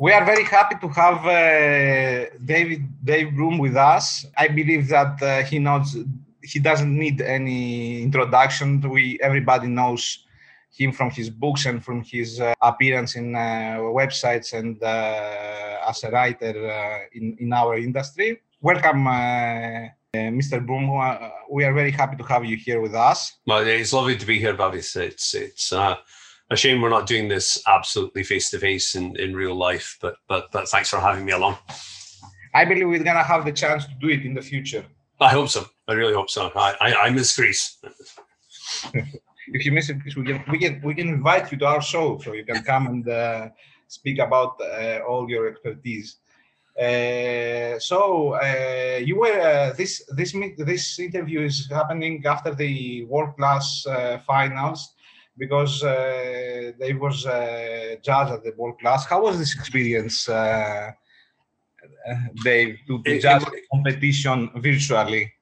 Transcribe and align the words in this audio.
We 0.00 0.12
are 0.12 0.24
very 0.24 0.44
happy 0.44 0.76
to 0.80 0.88
have 0.88 1.26
uh, 1.26 2.30
David 2.42 2.88
Dave 3.04 3.34
Broom 3.34 3.58
with 3.58 3.76
us. 3.76 4.24
I 4.34 4.48
believe 4.48 4.88
that 4.88 5.22
uh, 5.22 5.42
he 5.42 5.58
knows 5.58 5.94
he 6.42 6.58
doesn't 6.58 6.96
need 6.96 7.20
any 7.20 8.02
introduction. 8.02 8.80
We 8.80 9.18
everybody 9.20 9.68
knows 9.68 10.24
him 10.72 10.92
from 10.92 11.10
his 11.10 11.28
books 11.28 11.66
and 11.66 11.84
from 11.84 12.02
his 12.02 12.40
uh, 12.40 12.54
appearance 12.62 13.14
in 13.14 13.34
uh, 13.34 13.76
websites 14.00 14.54
and 14.54 14.82
uh, 14.82 15.90
as 15.90 16.02
a 16.02 16.10
writer 16.10 16.54
uh, 16.56 17.00
in 17.12 17.36
in 17.38 17.52
our 17.52 17.76
industry. 17.76 18.40
Welcome. 18.62 19.04
Mr. 20.14 20.64
Broom, 20.66 20.88
we 21.50 21.62
are 21.64 21.74
very 21.74 21.90
happy 21.90 22.16
to 22.16 22.24
have 22.24 22.44
you 22.46 22.56
here 22.56 22.80
with 22.80 22.94
us. 22.94 23.36
Well, 23.46 23.66
it's 23.66 23.92
lovely 23.92 24.16
to 24.16 24.26
be 24.26 24.38
here, 24.38 24.54
Babis. 24.54 24.96
It's 24.96 25.34
it's 25.34 25.74
a 26.50 26.56
shame 26.56 26.80
we're 26.80 26.90
not 26.90 27.06
doing 27.06 27.28
this 27.28 27.62
absolutely 27.66 28.24
face 28.24 28.50
to 28.50 28.58
face 28.58 28.94
in 28.94 29.16
in 29.16 29.34
real 29.34 29.54
life. 29.54 29.98
But 30.00 30.16
but 30.28 30.50
but 30.52 30.68
thanks 30.68 30.90
for 30.90 31.00
having 31.00 31.24
me 31.24 31.32
along. 31.32 31.56
I 32.54 32.64
believe 32.64 32.88
we're 32.88 33.04
gonna 33.04 33.22
have 33.22 33.44
the 33.44 33.52
chance 33.52 33.86
to 33.86 33.94
do 34.00 34.08
it 34.08 34.24
in 34.26 34.34
the 34.34 34.42
future. 34.42 34.84
I 35.20 35.28
hope 35.28 35.48
so. 35.48 35.66
I 35.88 35.92
really 35.92 36.14
hope 36.14 36.30
so. 36.30 36.50
I 36.56 36.74
I, 36.80 36.94
I 37.06 37.10
miss 37.10 37.36
Greece. 37.36 37.78
if 38.94 39.64
you 39.64 39.72
miss 39.72 39.90
Greece, 39.90 40.16
we 40.16 40.24
can 40.24 40.44
we 40.50 40.58
can 40.58 40.80
we 40.82 40.94
can 40.94 41.08
invite 41.08 41.52
you 41.52 41.58
to 41.58 41.66
our 41.66 41.82
show 41.82 42.18
so 42.18 42.32
you 42.32 42.44
can 42.44 42.62
come 42.62 42.86
and 42.88 43.08
uh, 43.08 43.48
speak 43.86 44.18
about 44.18 44.60
uh, 44.60 45.00
all 45.08 45.30
your 45.30 45.48
expertise. 45.48 46.16
Uh, 46.78 47.78
so 47.78 48.34
uh, 48.34 48.98
you 49.04 49.16
were 49.18 49.38
uh, 49.40 49.72
this 49.74 50.02
this 50.16 50.34
this 50.58 50.98
interview 50.98 51.40
is 51.42 51.68
happening 51.70 52.24
after 52.26 52.54
the 52.54 53.04
world 53.04 53.36
class 53.36 53.86
uh, 53.86 54.18
finals 54.26 54.94
because 55.40 55.82
uh, 55.82 56.72
they 56.78 56.92
was 56.92 57.26
uh, 57.26 57.96
judged 58.02 58.32
at 58.32 58.44
the 58.44 58.52
world 58.56 58.78
class. 58.78 59.06
How 59.06 59.22
was 59.22 59.38
this 59.38 59.54
experience, 59.54 60.28
uh, 60.28 60.92
Dave, 62.44 62.76
to, 62.86 63.02
to 63.02 63.18
judge 63.18 63.42
it, 63.42 63.64
competition 63.72 64.50
virtually? 64.56 65.32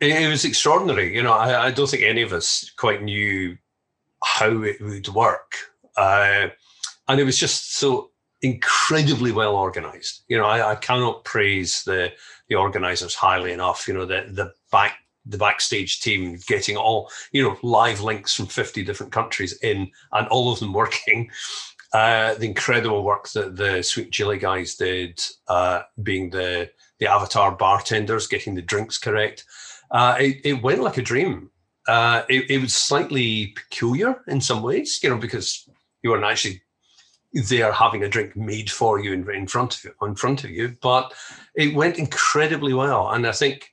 It, 0.00 0.28
was 0.28 0.44
extraordinary. 0.44 1.14
You 1.14 1.24
know, 1.24 1.32
I, 1.32 1.66
I, 1.66 1.70
don't 1.72 1.90
think 1.90 2.04
any 2.04 2.22
of 2.22 2.32
us 2.32 2.70
quite 2.76 3.02
knew 3.02 3.58
how 4.24 4.62
it 4.62 4.80
would 4.80 5.08
work, 5.08 5.52
uh, 5.96 6.48
and 7.08 7.20
it 7.20 7.24
was 7.24 7.36
just 7.36 7.76
so 7.76 8.10
incredibly 8.42 9.32
well 9.32 9.56
organized. 9.56 10.22
You 10.28 10.38
know, 10.38 10.46
I, 10.46 10.72
I 10.72 10.76
cannot 10.76 11.24
praise 11.24 11.82
the 11.84 12.12
the 12.48 12.54
organizers 12.54 13.14
highly 13.14 13.52
enough. 13.52 13.88
You 13.88 13.94
know, 13.94 14.06
the 14.06 14.26
the 14.30 14.52
back 14.70 14.98
the 15.26 15.38
backstage 15.38 16.00
team 16.00 16.38
getting 16.46 16.76
all 16.76 17.10
you 17.32 17.42
know 17.42 17.56
live 17.62 18.00
links 18.00 18.34
from 18.34 18.46
50 18.46 18.82
different 18.84 19.12
countries 19.12 19.58
in 19.62 19.90
and 20.12 20.28
all 20.28 20.52
of 20.52 20.60
them 20.60 20.72
working. 20.82 21.30
Uh, 21.92 22.34
the 22.36 22.46
incredible 22.46 23.04
work 23.04 23.28
that 23.32 23.54
the 23.56 23.82
sweet 23.82 24.10
chili 24.12 24.38
guys 24.38 24.76
did 24.76 25.20
uh, 25.48 25.82
being 26.02 26.30
the 26.30 26.70
the 26.98 27.06
avatar 27.06 27.54
bartenders 27.54 28.26
getting 28.26 28.54
the 28.54 28.62
drinks 28.62 28.96
correct. 28.96 29.44
Uh, 29.90 30.16
it, 30.18 30.40
it, 30.42 30.62
went 30.62 30.80
like 30.80 30.96
a 30.96 31.02
dream. 31.02 31.50
Uh, 31.86 32.22
it, 32.30 32.50
it, 32.50 32.62
was 32.62 32.72
slightly 32.72 33.48
peculiar 33.48 34.22
in 34.28 34.40
some 34.40 34.62
ways 34.62 35.00
you 35.02 35.10
know 35.10 35.18
because 35.18 35.68
you 36.02 36.10
weren't 36.10 36.24
actually 36.24 36.62
there 37.48 37.72
having 37.72 38.04
a 38.04 38.08
drink 38.08 38.34
made 38.36 38.70
for 38.70 39.00
you 39.00 39.12
in, 39.12 39.28
in 39.34 39.46
front 39.46 39.76
of 39.76 39.84
you 39.84 39.92
in 40.06 40.14
front 40.14 40.44
of 40.44 40.50
you 40.50 40.74
but 40.80 41.12
it 41.54 41.74
went 41.74 41.98
incredibly 41.98 42.72
well. 42.72 43.10
And 43.10 43.26
i 43.26 43.32
think 43.32 43.72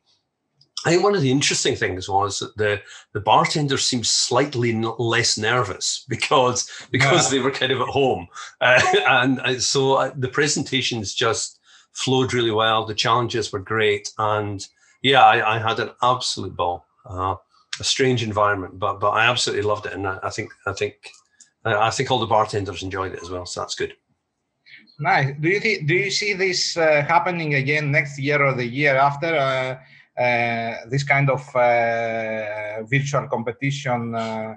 I 0.86 0.92
think 0.92 1.04
one 1.04 1.16
of 1.16 1.22
the 1.22 1.32
interesting 1.32 1.76
things 1.76 2.08
was 2.08 2.40
that 2.40 2.56
the 2.56 2.82
the 3.14 3.20
bartenders 3.20 3.86
seemed 3.86 4.06
slightly 4.06 4.70
n- 4.70 4.92
less 4.98 5.38
nervous 5.38 6.06
because 6.10 6.70
because 6.92 7.26
yeah. 7.26 7.40
they 7.40 7.44
were 7.44 7.52
kind 7.52 7.72
of 7.72 7.82
at 7.82 7.88
home, 7.88 8.28
uh, 8.62 8.82
and, 9.08 9.40
and, 9.44 9.62
so 9.62 9.94
uh, 9.96 10.12
the 10.16 10.30
presentations 10.30 11.14
just 11.14 11.60
flowed 11.92 12.34
really 12.34 12.52
well. 12.52 12.86
The 12.86 12.94
challenges 12.94 13.52
were 13.52 13.60
great, 13.60 14.12
and 14.18 14.66
yeah, 15.02 15.23
I, 15.23 15.56
I 15.56 15.60
had 15.60 15.80
an 15.80 15.92
absolute 16.02 16.56
ball. 16.56 16.86
Uh, 17.06 17.36
a 17.80 17.84
strange 17.84 18.23
environment, 18.23 18.80
but 18.80 19.00
but 19.00 19.12
I 19.12 19.26
absolutely 19.26 19.64
loved 19.64 19.86
it, 19.86 19.94
and 19.94 20.08
I, 20.08 20.20
I 20.23 20.30
think 20.30 20.52
I 20.66 20.73
think 20.73 20.95
I 21.66 21.89
think 21.89 22.10
all 22.10 22.20
the 22.20 22.26
bartenders 22.26 22.84
enjoyed 22.84 23.14
it 23.14 23.22
as 23.22 23.30
well. 23.30 23.45
So 23.45 23.62
that's 23.62 23.76
good. 23.76 23.94
Nice. 25.00 25.34
Do 25.39 25.48
you 25.48 25.60
th- 25.60 25.88
do 25.88 25.94
you 25.94 26.12
see 26.12 26.34
this 26.34 26.76
uh, 26.76 27.06
happening 27.08 27.56
again 27.56 27.92
next 27.92 28.20
year 28.20 28.44
or 28.44 28.54
the 28.54 28.66
year 28.66 28.95
after? 28.95 29.80
Uh, 30.20 30.76
this 30.90 31.04
kind 31.04 31.30
of 31.30 31.42
uh, 31.56 32.84
virtual 32.90 33.28
competition? 33.30 34.16
Uh? 34.16 34.56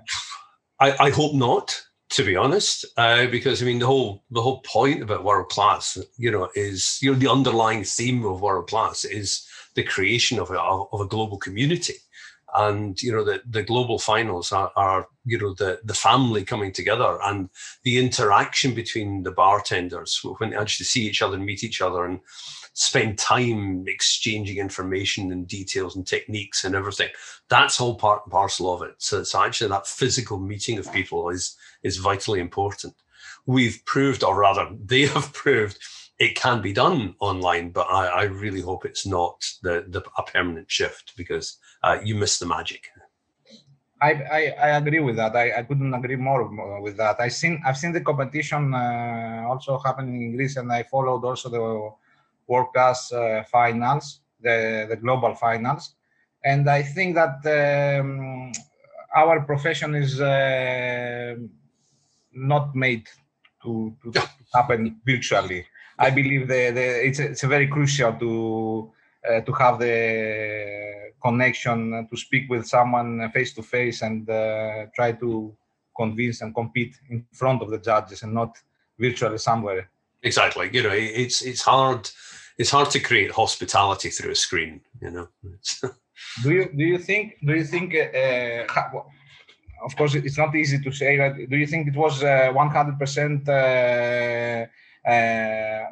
I, 0.80 1.06
I, 1.06 1.10
hope 1.10 1.34
not, 1.34 1.80
to 2.10 2.24
be 2.24 2.34
honest, 2.34 2.84
uh, 2.96 3.26
because 3.26 3.62
I 3.62 3.66
mean 3.66 3.78
the 3.78 3.86
whole 3.86 4.24
the 4.30 4.42
whole 4.42 4.60
point 4.62 5.02
about 5.02 5.24
world 5.24 5.50
class, 5.50 5.96
you 6.16 6.30
know, 6.32 6.48
is 6.56 6.98
you 7.00 7.12
know 7.12 7.18
the 7.18 7.30
underlying 7.30 7.84
theme 7.84 8.24
of 8.24 8.40
world 8.40 8.68
class 8.68 9.04
is 9.04 9.46
the 9.74 9.84
creation 9.84 10.40
of 10.40 10.50
a 10.50 10.58
of 10.58 11.00
a 11.00 11.06
global 11.06 11.38
community 11.38 11.94
and 12.54 13.02
you 13.02 13.12
know 13.12 13.24
the, 13.24 13.40
the 13.48 13.62
global 13.62 13.98
finals 13.98 14.52
are, 14.52 14.70
are, 14.76 15.08
you 15.24 15.38
know 15.38 15.54
the 15.54 15.80
the 15.84 15.94
family 15.94 16.44
coming 16.44 16.72
together 16.72 17.18
and 17.24 17.48
the 17.84 17.98
interaction 17.98 18.74
between 18.74 19.22
the 19.22 19.30
bartenders 19.30 20.20
when 20.38 20.50
they 20.50 20.56
actually 20.56 20.84
see 20.84 21.06
each 21.06 21.22
other 21.22 21.36
and 21.36 21.46
meet 21.46 21.64
each 21.64 21.80
other 21.80 22.04
and 22.04 22.20
spend 22.74 23.18
time 23.18 23.84
exchanging 23.86 24.58
information 24.58 25.30
and 25.30 25.46
details 25.46 25.96
and 25.96 26.06
techniques 26.06 26.64
and 26.64 26.74
everything. 26.74 27.08
That's 27.48 27.80
all 27.80 27.96
part 27.96 28.22
and 28.24 28.32
parcel 28.32 28.72
of 28.72 28.82
it. 28.82 28.94
So 28.98 29.20
it's 29.20 29.34
actually 29.34 29.68
that 29.68 29.86
physical 29.86 30.38
meeting 30.38 30.78
of 30.78 30.92
people 30.92 31.28
is 31.28 31.56
is 31.82 31.96
vitally 31.98 32.40
important. 32.40 32.94
We've 33.44 33.82
proved, 33.84 34.22
or 34.24 34.38
rather, 34.38 34.68
they 34.84 35.06
have 35.06 35.32
proved 35.32 35.78
it 36.18 36.36
can 36.36 36.62
be 36.62 36.72
done 36.72 37.16
online, 37.18 37.70
but 37.70 37.86
I, 37.90 38.06
I 38.06 38.22
really 38.24 38.60
hope 38.60 38.84
it's 38.84 39.04
not 39.04 39.44
the, 39.62 39.84
the 39.88 40.02
a 40.16 40.22
permanent 40.22 40.70
shift 40.70 41.14
because 41.16 41.58
uh, 41.82 41.98
you 42.04 42.14
miss 42.14 42.38
the 42.38 42.46
magic. 42.46 42.90
I, 44.00 44.10
I, 44.10 44.40
I, 44.66 44.68
agree 44.78 45.00
with 45.00 45.16
that. 45.16 45.34
I, 45.36 45.58
I 45.58 45.62
couldn't 45.62 45.94
agree 45.94 46.16
more 46.16 46.80
with 46.80 46.96
that. 46.96 47.20
I 47.20 47.28
seen 47.28 47.62
I've 47.64 47.76
seen 47.76 47.92
the 47.92 48.00
competition 48.00 48.74
uh, 48.74 49.44
also 49.48 49.78
happening 49.78 50.22
in 50.22 50.36
Greece, 50.36 50.56
and 50.56 50.72
I 50.72 50.82
followed 50.82 51.24
also 51.24 51.48
the 51.48 51.90
world 52.52 52.70
class 52.74 53.00
uh, 53.12 53.42
finals, 53.56 54.04
the, 54.46 54.86
the 54.90 54.96
global 55.04 55.34
finals. 55.34 55.84
And 56.50 56.68
I 56.68 56.82
think 56.94 57.10
that 57.20 57.36
um, 57.58 58.52
our 59.14 59.36
profession 59.50 59.90
is 60.04 60.12
uh, 60.20 61.34
not 62.32 62.74
made 62.74 63.06
to, 63.62 63.72
to 64.02 64.08
happen 64.56 65.00
virtually. 65.06 65.60
I 65.98 66.10
believe 66.10 66.48
the, 66.48 66.62
the, 66.78 66.86
it's, 67.06 67.20
it's 67.20 67.44
very 67.56 67.68
crucial 67.68 68.12
to 68.24 68.32
uh, 69.28 69.40
to 69.46 69.52
have 69.52 69.78
the 69.78 69.96
connection 71.22 72.08
to 72.10 72.16
speak 72.16 72.50
with 72.50 72.66
someone 72.66 73.30
face 73.30 73.54
to 73.54 73.62
face 73.62 74.02
and 74.02 74.28
uh, 74.28 74.86
try 74.96 75.12
to 75.12 75.54
convince 75.96 76.42
and 76.42 76.52
compete 76.52 76.94
in 77.08 77.24
front 77.32 77.62
of 77.62 77.70
the 77.70 77.78
judges 77.78 78.24
and 78.24 78.34
not 78.34 78.58
virtually 78.98 79.38
somewhere. 79.38 79.82
Exactly. 80.22 80.70
You 80.72 80.82
know, 80.82 80.92
it's 80.92 81.42
it's 81.42 81.62
hard 81.62 82.10
it's 82.58 82.70
hard 82.70 82.90
to 82.90 83.00
create 83.00 83.30
hospitality 83.30 84.10
through 84.10 84.32
a 84.32 84.36
screen. 84.36 84.80
You 85.00 85.10
know. 85.10 85.28
do 86.42 86.50
you 86.50 86.64
do 86.76 86.84
you 86.84 86.98
think 86.98 87.38
do 87.44 87.54
you 87.54 87.64
think 87.64 87.94
uh, 87.94 88.64
of 89.84 89.96
course 89.96 90.14
it's 90.14 90.38
not 90.38 90.54
easy 90.54 90.78
to 90.80 90.92
say 90.92 91.16
that 91.16 91.34
do 91.50 91.56
you 91.56 91.66
think 91.66 91.88
it 91.88 91.96
was 91.96 92.22
uh, 92.22 92.52
100% 92.54 93.48
uh, 93.48 94.66
uh, 95.08 95.84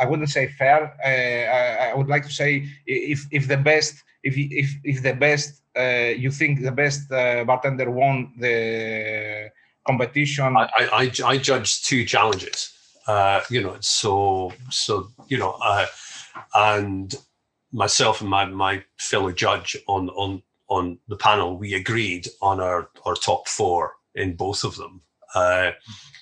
I 0.00 0.06
wouldn't 0.06 0.30
say 0.30 0.46
fair. 0.46 0.94
Uh, 1.04 1.88
I, 1.88 1.90
I, 1.90 1.94
would 1.94 2.08
like 2.08 2.24
to 2.24 2.32
say 2.32 2.68
if 2.86 3.26
if 3.32 3.48
the 3.48 3.56
best 3.56 3.94
if 4.22 4.34
if 4.36 4.70
if 4.84 5.02
the 5.02 5.12
best 5.12 5.60
uh, 5.76 6.14
you 6.16 6.30
think 6.30 6.62
the 6.62 6.72
best 6.72 7.08
bartender 7.10 7.90
won 7.90 8.32
the 8.38 9.50
competition. 9.86 10.56
I, 10.56 10.68
I 10.92 11.10
I 11.24 11.36
judged 11.36 11.86
two 11.86 12.04
challenges. 12.04 12.77
Uh, 13.08 13.40
you 13.48 13.62
know, 13.62 13.74
so 13.80 14.52
so 14.70 15.08
you 15.28 15.38
know, 15.38 15.56
uh, 15.64 15.86
and 16.54 17.14
myself 17.72 18.20
and 18.20 18.28
my 18.28 18.44
my 18.44 18.84
fellow 18.98 19.32
judge 19.32 19.76
on 19.88 20.10
on 20.10 20.42
on 20.68 20.98
the 21.08 21.16
panel, 21.16 21.56
we 21.56 21.72
agreed 21.72 22.28
on 22.42 22.60
our 22.60 22.90
our 23.06 23.14
top 23.14 23.48
four 23.48 23.94
in 24.14 24.36
both 24.36 24.62
of 24.62 24.76
them. 24.76 25.00
Uh, 25.34 25.70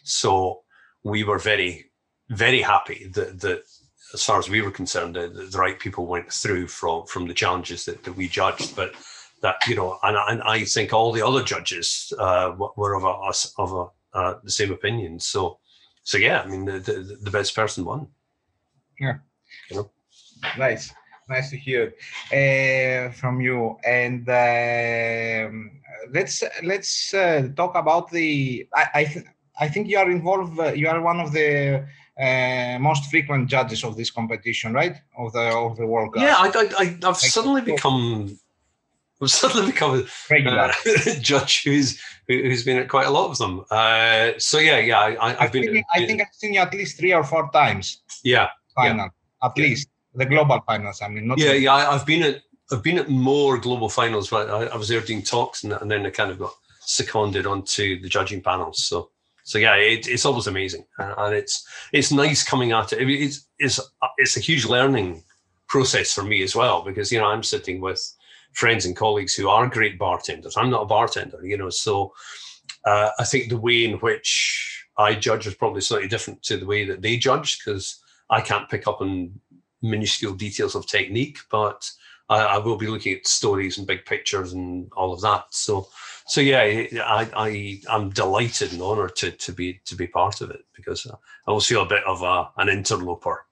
so 0.05 0.62
we 1.03 1.25
were 1.25 1.41
very 1.41 1.91
very 2.29 2.62
happy 2.62 3.09
that 3.15 3.41
that 3.41 3.62
as 4.15 4.23
far 4.23 4.38
as 4.38 4.49
we 4.49 4.62
were 4.62 4.71
concerned, 4.71 5.17
the, 5.17 5.27
the 5.29 5.59
right 5.59 5.81
people 5.81 6.06
went 6.06 6.33
through 6.33 6.69
from 6.69 7.05
from 7.06 7.27
the 7.27 7.35
challenges 7.35 7.85
that, 7.87 8.05
that 8.05 8.17
we 8.17 8.29
judged, 8.29 8.77
but 8.77 8.94
that 9.43 9.56
you 9.67 9.75
know, 9.75 9.99
and, 10.05 10.17
and 10.29 10.43
I 10.43 10.65
think 10.65 10.93
all 10.93 11.11
the 11.11 11.27
other 11.27 11.43
judges 11.43 12.12
uh, 12.19 12.55
were 12.77 12.94
of 12.94 13.03
a, 13.03 13.33
of 13.59 13.73
a, 13.73 14.17
uh, 14.17 14.35
the 14.44 14.53
same 14.53 14.73
opinion. 14.73 15.19
So 15.19 15.59
so 16.06 16.19
yeah, 16.19 16.41
I 16.43 16.47
mean 16.47 16.64
the, 16.64 16.79
the, 16.79 17.19
the 17.20 17.31
best 17.32 17.53
person 17.55 17.85
won. 17.85 18.06
Yeah. 19.00 19.17
You 19.69 19.76
know? 19.76 19.91
Nice. 20.56 20.93
Nice 21.29 21.50
to 21.50 21.56
hear 21.56 21.94
uh, 22.31 23.11
from 23.11 23.41
you. 23.41 23.76
And 23.85 24.29
uh, 24.29 25.50
let's 26.14 26.44
let's 26.62 27.12
uh, 27.12 27.49
talk 27.56 27.75
about 27.75 28.12
the. 28.12 28.69
I 28.73 28.85
I, 28.94 29.05
th- 29.05 29.26
I 29.58 29.69
think 29.69 29.88
you 29.88 29.99
are 29.99 30.08
involved. 30.08 30.56
Uh, 30.61 30.73
you 30.81 30.88
are 30.88 31.00
one 31.03 31.19
of 31.19 31.32
the 31.32 31.85
uh, 32.26 32.79
most 32.79 33.11
frequent 33.11 33.49
judges 33.49 33.82
of 33.82 33.97
this 33.97 34.12
competition, 34.12 34.73
right? 34.73 34.94
Of 35.19 35.32
the 35.32 35.47
of 35.67 35.76
the 35.76 35.87
World 35.88 36.14
Cup. 36.14 36.23
Yeah, 36.23 36.37
I, 36.38 36.49
I, 36.55 36.67
I 36.85 36.99
have 37.02 37.17
suddenly 37.17 37.62
become 37.62 38.38
I've 39.20 39.30
suddenly 39.30 39.72
become 39.72 40.06
a 40.30 40.48
uh, 40.50 40.72
judge 41.20 41.62
who's 41.64 42.00
who's 42.28 42.64
been 42.64 42.78
at 42.78 42.88
quite 42.88 43.06
a 43.06 43.10
lot 43.10 43.30
of 43.30 43.38
them. 43.38 43.64
Uh, 43.70 44.32
so 44.38 44.58
yeah, 44.58 44.78
yeah, 44.78 45.16
I, 45.20 45.32
have 45.42 45.52
been. 45.52 45.72
Think, 45.72 45.86
I 45.94 46.06
think 46.06 46.20
I've 46.20 46.34
seen 46.34 46.54
you 46.54 46.60
at 46.60 46.74
least 46.74 46.98
three 46.98 47.14
or 47.14 47.24
four 47.24 47.50
times. 47.50 48.02
Yeah, 48.24 48.48
final 48.74 49.06
yeah. 49.06 49.48
at 49.48 49.56
least 49.56 49.88
the 50.14 50.26
global 50.26 50.60
finals. 50.66 51.00
I 51.02 51.08
mean, 51.08 51.28
not 51.28 51.38
yeah, 51.38 51.52
yeah. 51.52 51.74
I've 51.74 52.04
been 52.04 52.22
at 52.22 52.42
I've 52.72 52.82
been 52.82 52.98
at 52.98 53.08
more 53.08 53.58
global 53.58 53.88
finals, 53.88 54.28
but 54.30 54.50
I, 54.50 54.66
I 54.66 54.76
was 54.76 54.88
there 54.88 55.00
doing 55.00 55.22
talks, 55.22 55.64
and, 55.64 55.72
and, 55.72 55.90
then 55.90 56.04
I 56.04 56.10
kind 56.10 56.30
of 56.30 56.38
got 56.38 56.52
seconded 56.80 57.46
onto 57.46 58.00
the 58.00 58.08
judging 58.08 58.42
panels. 58.42 58.84
So, 58.84 59.10
so 59.44 59.58
yeah, 59.58 59.76
it, 59.76 60.08
it's 60.08 60.24
always 60.24 60.46
amazing, 60.46 60.84
and, 60.98 61.14
and, 61.16 61.34
it's 61.34 61.66
it's 61.92 62.12
nice 62.12 62.42
coming 62.42 62.72
at 62.72 62.92
it. 62.92 63.08
It's 63.08 63.46
it's 63.58 63.80
it's 64.18 64.36
a 64.36 64.40
huge 64.40 64.66
learning 64.66 65.22
process 65.68 66.12
for 66.12 66.22
me 66.22 66.42
as 66.42 66.54
well 66.54 66.82
because 66.82 67.10
you 67.10 67.18
know 67.18 67.26
I'm 67.26 67.42
sitting 67.42 67.80
with 67.80 68.00
friends 68.56 68.87
and 68.87 68.97
colleagues 68.97 69.35
who 69.35 69.50
are 69.50 69.69
great 69.69 69.99
bartenders. 69.99 70.56
I'm 70.56 70.70
not 70.70 70.82
a 70.82 70.87
bartender, 70.87 71.44
you 71.44 71.58
know, 71.58 71.69
so 71.69 72.14
uh, 72.87 73.11
I 73.19 73.25
think 73.25 73.50
the 73.50 73.58
way 73.58 73.85
in 73.85 73.99
which 73.99 74.87
I 74.97 75.14
judge 75.14 75.47
is 75.47 75.55
probably 75.55 75.82
slightly 75.82 76.08
different 76.08 76.43
to 76.44 76.56
the 76.56 76.64
way 76.64 76.87
that 76.87 77.03
they 77.03 77.19
judge 77.19 77.58
because 77.58 78.03
I 78.31 78.41
can't 78.41 78.69
pick 78.70 78.88
up 78.88 79.03
on 79.03 79.38
minuscule 79.82 80.32
details 80.32 80.75
of 80.75 80.87
technique, 80.87 81.38
but 81.50 81.91
I, 82.31 82.38
I, 82.38 82.58
will 82.58 82.79
be 82.79 82.87
looking 82.87 83.14
at 83.14 83.26
stories 83.26 83.76
and 83.76 83.87
big 83.87 84.06
pictures 84.06 84.55
and 84.55 84.91
all 84.97 85.12
of 85.12 85.20
that. 85.20 85.44
So, 85.50 85.88
so 86.26 86.41
yeah, 86.41 86.62
I, 87.05 87.29
I 87.37 87.81
I'm 87.91 88.09
delighted 88.09 88.73
and 88.73 88.81
honoured 88.81 89.17
to 89.17 89.32
to 89.32 89.52
be 89.52 89.81
to 89.85 89.94
be 89.94 90.06
part 90.06 90.41
of 90.41 90.50
it 90.50 90.64
because 90.75 91.06
I 91.06 91.14
always 91.47 91.67
feel 91.67 91.82
a 91.82 91.87
bit 91.87 92.05
of 92.05 92.23
a, 92.23 92.49
an 92.56 92.70
interloper 92.70 93.45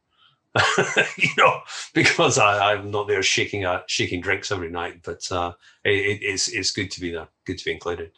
you 1.18 1.30
know, 1.36 1.60
because 1.94 2.38
I, 2.38 2.74
am 2.74 2.90
not 2.90 3.08
there 3.08 3.22
shaking 3.22 3.64
uh, 3.64 3.82
shaking 3.86 4.20
drinks 4.20 4.52
every 4.52 4.70
night. 4.70 5.00
But 5.02 5.30
uh, 5.32 5.52
it, 5.84 6.20
it's 6.22 6.48
it's 6.48 6.70
good 6.70 6.90
to 6.92 7.00
be 7.00 7.10
there, 7.10 7.28
good 7.44 7.58
to 7.58 7.64
be 7.64 7.72
included. 7.72 8.12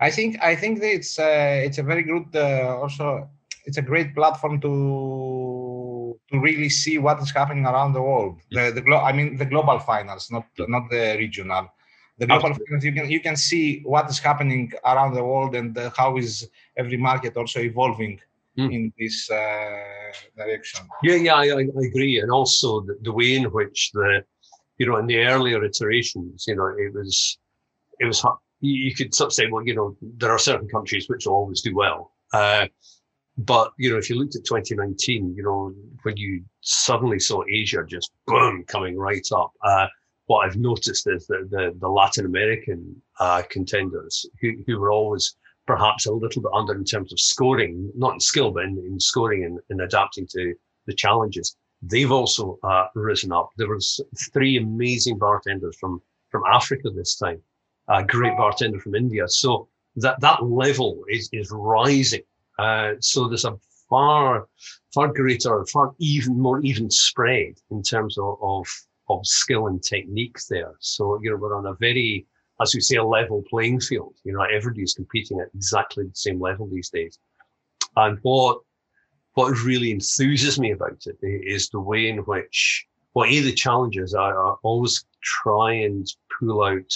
I 0.00 0.10
think 0.10 0.42
I 0.42 0.56
think 0.56 0.80
that 0.80 0.92
it's 0.92 1.18
uh, 1.18 1.60
it's 1.64 1.78
a 1.78 1.82
very 1.82 2.02
good 2.02 2.26
uh, 2.34 2.78
also 2.80 3.28
it's 3.66 3.78
a 3.78 3.82
great 3.82 4.14
platform 4.14 4.60
to 4.62 6.18
to 6.30 6.38
really 6.40 6.68
see 6.68 6.98
what 6.98 7.20
is 7.22 7.30
happening 7.30 7.66
around 7.66 7.92
the 7.92 8.02
world. 8.02 8.40
The 8.50 8.72
the 8.72 8.80
glo- 8.80 9.00
I 9.00 9.12
mean 9.12 9.36
the 9.36 9.46
global 9.46 9.78
finals, 9.78 10.30
not 10.30 10.46
not 10.58 10.90
the 10.90 11.16
regional. 11.18 11.68
The 12.18 12.26
global 12.26 12.50
Absolutely. 12.50 12.66
finals, 12.66 12.84
you 12.84 12.92
can 12.92 13.10
you 13.10 13.20
can 13.20 13.36
see 13.36 13.80
what 13.84 14.10
is 14.10 14.18
happening 14.18 14.72
around 14.84 15.14
the 15.14 15.24
world 15.24 15.54
and 15.54 15.76
uh, 15.76 15.90
how 15.96 16.16
is 16.16 16.48
every 16.76 16.96
market 16.96 17.36
also 17.36 17.60
evolving 17.60 18.20
mm. 18.58 18.72
in 18.72 18.92
this 18.98 19.30
uh, 19.30 20.12
direction. 20.36 20.86
Yeah, 21.02 21.16
yeah, 21.16 21.34
I, 21.34 21.44
I, 21.44 21.86
agree, 21.86 22.20
and 22.20 22.30
also 22.30 22.80
the, 22.80 22.98
the 23.02 23.12
way 23.12 23.36
in 23.36 23.44
which 23.44 23.90
the, 23.92 24.24
you 24.78 24.86
know, 24.86 24.96
in 24.96 25.06
the 25.06 25.18
earlier 25.24 25.64
iterations, 25.64 26.44
you 26.46 26.56
know, 26.56 26.66
it 26.66 26.92
was, 26.92 27.38
it 28.00 28.06
was 28.06 28.24
you 28.60 28.94
could 28.94 29.14
sort 29.14 29.28
of 29.28 29.32
say, 29.32 29.46
well, 29.50 29.66
you 29.66 29.74
know, 29.74 29.96
there 30.00 30.30
are 30.30 30.38
certain 30.38 30.68
countries 30.68 31.08
which 31.08 31.26
always 31.26 31.60
do 31.60 31.74
well. 31.74 32.12
Uh, 32.32 32.66
but, 33.36 33.72
you 33.78 33.90
know, 33.90 33.98
if 33.98 34.08
you 34.08 34.16
looked 34.16 34.36
at 34.36 34.44
2019, 34.44 35.34
you 35.36 35.42
know, 35.42 35.72
when 36.02 36.16
you 36.16 36.44
suddenly 36.60 37.18
saw 37.18 37.42
Asia 37.50 37.84
just 37.86 38.12
boom 38.26 38.64
coming 38.66 38.96
right 38.96 39.26
up, 39.34 39.52
uh, 39.62 39.86
what 40.26 40.46
I've 40.46 40.56
noticed 40.56 41.06
is 41.08 41.26
that 41.26 41.48
the, 41.50 41.74
the 41.78 41.88
Latin 41.88 42.26
American 42.26 43.02
uh, 43.20 43.42
contenders 43.50 44.24
who, 44.40 44.52
who 44.66 44.78
were 44.78 44.90
always 44.90 45.36
perhaps 45.66 46.06
a 46.06 46.12
little 46.12 46.42
bit 46.42 46.50
under 46.52 46.74
in 46.74 46.84
terms 46.84 47.12
of 47.12 47.20
scoring, 47.20 47.90
not 47.96 48.14
in 48.14 48.20
skill, 48.20 48.50
but 48.50 48.64
in, 48.64 48.78
in 48.78 49.00
scoring 49.00 49.44
and, 49.44 49.58
and, 49.70 49.80
adapting 49.80 50.26
to 50.26 50.54
the 50.86 50.94
challenges. 50.94 51.56
They've 51.82 52.12
also 52.12 52.58
uh, 52.62 52.86
risen 52.94 53.32
up. 53.32 53.50
There 53.56 53.68
was 53.68 54.00
three 54.32 54.56
amazing 54.58 55.18
bartenders 55.18 55.76
from 55.78 56.02
from 56.30 56.42
Africa 56.50 56.90
this 56.90 57.16
time, 57.16 57.40
a 57.88 58.02
great 58.02 58.36
bartender 58.36 58.80
from 58.80 58.94
India. 58.94 59.28
So 59.28 59.68
that 59.96 60.20
that 60.20 60.42
level 60.44 61.04
is 61.08 61.28
is 61.32 61.50
rising. 61.52 62.22
Uh, 62.58 62.92
so 63.00 63.28
there's 63.28 63.44
a 63.44 63.58
far 63.88 64.48
far 64.92 65.08
greater, 65.12 65.64
far 65.66 65.94
even 65.98 66.38
more 66.38 66.60
even 66.60 66.90
spread 66.90 67.54
in 67.70 67.82
terms 67.82 68.18
of, 68.18 68.38
of 68.42 68.66
of 69.08 69.26
skill 69.26 69.66
and 69.66 69.82
technique 69.82 70.38
there. 70.48 70.74
So 70.80 71.20
you 71.22 71.30
know 71.30 71.36
we're 71.36 71.56
on 71.56 71.66
a 71.66 71.74
very 71.74 72.26
as 72.60 72.74
we 72.74 72.80
say, 72.80 72.96
a 72.96 73.04
level 73.04 73.42
playing 73.48 73.80
field. 73.80 74.14
You 74.24 74.32
know, 74.32 74.42
everybody's 74.42 74.94
competing 74.94 75.40
at 75.40 75.48
exactly 75.54 76.04
the 76.04 76.14
same 76.14 76.40
level 76.40 76.66
these 76.66 76.90
days. 76.90 77.18
And 77.96 78.18
what 78.22 78.58
what 79.34 79.52
really 79.64 79.92
enthuses 79.92 80.60
me 80.60 80.70
about 80.70 81.06
it 81.06 81.18
is 81.20 81.68
the 81.68 81.80
way 81.80 82.08
in 82.08 82.18
which, 82.18 82.86
well, 83.14 83.28
a 83.28 83.40
the 83.40 83.52
challenges 83.52 84.14
are, 84.14 84.38
are 84.38 84.58
always 84.62 85.04
try 85.22 85.72
and 85.72 86.06
pull 86.38 86.62
out 86.62 86.92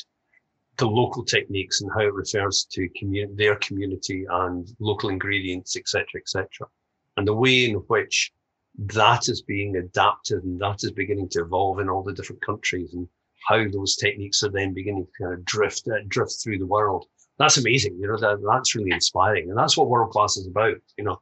the 0.76 0.86
local 0.86 1.24
techniques 1.24 1.80
and 1.80 1.90
how 1.92 2.02
it 2.02 2.14
refers 2.14 2.64
to 2.70 2.88
commun- 2.96 3.34
their 3.34 3.56
community 3.56 4.24
and 4.30 4.68
local 4.78 5.08
ingredients, 5.08 5.76
etc., 5.76 6.06
etc., 6.16 6.68
and 7.16 7.26
the 7.26 7.34
way 7.34 7.68
in 7.68 7.74
which 7.88 8.32
that 8.78 9.28
is 9.28 9.42
being 9.42 9.76
adapted 9.76 10.44
and 10.44 10.60
that 10.60 10.84
is 10.84 10.92
beginning 10.92 11.28
to 11.28 11.40
evolve 11.40 11.80
in 11.80 11.88
all 11.88 12.04
the 12.04 12.12
different 12.12 12.40
countries 12.42 12.94
and 12.94 13.08
how 13.46 13.64
those 13.68 13.96
techniques 13.96 14.42
are 14.42 14.50
then 14.50 14.74
beginning 14.74 15.06
to 15.06 15.24
kind 15.24 15.34
of 15.34 15.44
drift 15.44 15.88
uh, 15.88 15.98
drift 16.08 16.36
through 16.42 16.58
the 16.58 16.66
world. 16.66 17.06
That's 17.38 17.56
amazing. 17.56 17.98
You 18.00 18.08
know, 18.08 18.18
that, 18.18 18.42
that's 18.46 18.74
really 18.74 18.90
inspiring. 18.90 19.48
And 19.48 19.58
that's 19.58 19.76
what 19.76 19.88
world 19.88 20.10
class 20.10 20.36
is 20.36 20.48
about. 20.48 20.76
You 20.96 21.04
know, 21.04 21.20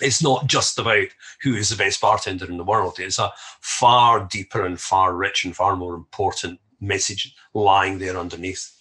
it's 0.00 0.22
not 0.22 0.46
just 0.46 0.78
about 0.78 1.08
who 1.42 1.54
is 1.54 1.68
the 1.68 1.76
best 1.76 2.00
bartender 2.00 2.46
in 2.46 2.56
the 2.56 2.64
world. 2.64 2.98
It's 2.98 3.18
a 3.18 3.32
far 3.60 4.26
deeper 4.30 4.64
and 4.64 4.80
far 4.80 5.14
rich 5.14 5.44
and 5.44 5.54
far 5.54 5.76
more 5.76 5.94
important 5.94 6.60
message 6.80 7.34
lying 7.54 7.98
there 7.98 8.16
underneath. 8.16 8.74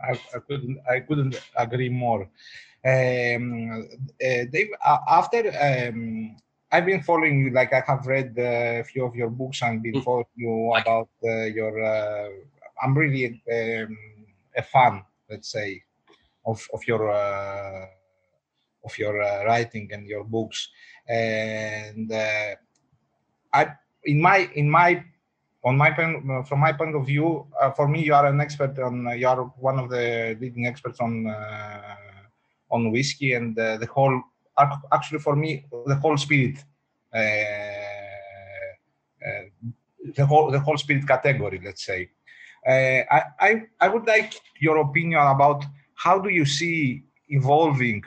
I, 0.00 0.12
I 0.34 0.38
couldn't 0.46 0.78
I 0.90 1.00
couldn't 1.00 1.40
agree 1.56 1.88
more. 1.88 2.28
Um, 2.84 3.88
uh, 4.20 4.44
Dave, 4.50 4.70
uh, 4.84 4.98
after 5.08 5.52
um, 5.60 6.36
I've 6.72 6.86
been 6.86 7.02
following 7.02 7.40
you. 7.40 7.50
Like 7.50 7.74
I 7.74 7.84
have 7.86 8.06
read 8.06 8.32
uh, 8.38 8.80
a 8.80 8.84
few 8.84 9.04
of 9.04 9.14
your 9.14 9.28
books 9.28 9.60
and 9.60 9.82
been 9.82 10.00
mm. 10.00 10.04
following 10.04 10.34
you 10.34 10.72
about 10.74 11.10
uh, 11.22 11.44
your. 11.44 11.84
Uh, 11.84 12.30
I'm 12.82 12.96
really 12.96 13.42
um, 13.52 13.98
a 14.56 14.62
fan, 14.62 15.04
let's 15.30 15.52
say, 15.52 15.82
of 16.46 16.66
of 16.72 16.80
your 16.88 17.12
uh, 17.12 17.86
of 18.86 18.98
your 18.98 19.20
uh, 19.20 19.44
writing 19.44 19.90
and 19.92 20.08
your 20.08 20.24
books. 20.24 20.70
And 21.06 22.10
uh, 22.10 22.54
I, 23.52 23.66
in 24.04 24.22
my 24.22 24.48
in 24.54 24.70
my 24.70 25.04
on 25.64 25.76
my 25.76 25.92
from 25.92 26.58
my 26.58 26.72
point 26.72 26.96
of 26.96 27.04
view, 27.04 27.48
for 27.76 27.86
me, 27.86 28.02
you 28.02 28.14
are 28.14 28.26
an 28.26 28.40
expert 28.40 28.78
on. 28.78 29.12
you 29.18 29.28
are 29.28 29.42
one 29.60 29.78
of 29.78 29.90
the 29.90 30.38
leading 30.40 30.66
experts 30.66 31.00
on 31.00 31.26
on 32.70 32.90
whiskey 32.90 33.34
and 33.34 33.54
the 33.54 33.86
whole 33.92 34.22
actually 34.92 35.18
for 35.18 35.36
me 35.36 35.64
the 35.86 35.96
whole 35.96 36.16
spirit 36.16 36.58
uh, 37.14 37.18
uh, 39.26 39.44
the 40.16 40.26
whole 40.26 40.50
the 40.50 40.60
whole 40.60 40.76
spirit 40.76 41.06
category 41.06 41.60
let's 41.64 41.84
say. 41.84 42.10
Uh, 42.66 43.02
I, 43.10 43.22
I 43.40 43.62
i 43.80 43.88
would 43.88 44.06
like 44.06 44.34
your 44.60 44.78
opinion 44.78 45.20
about 45.20 45.64
how 45.94 46.18
do 46.18 46.28
you 46.28 46.44
see 46.44 47.02
evolving 47.28 48.02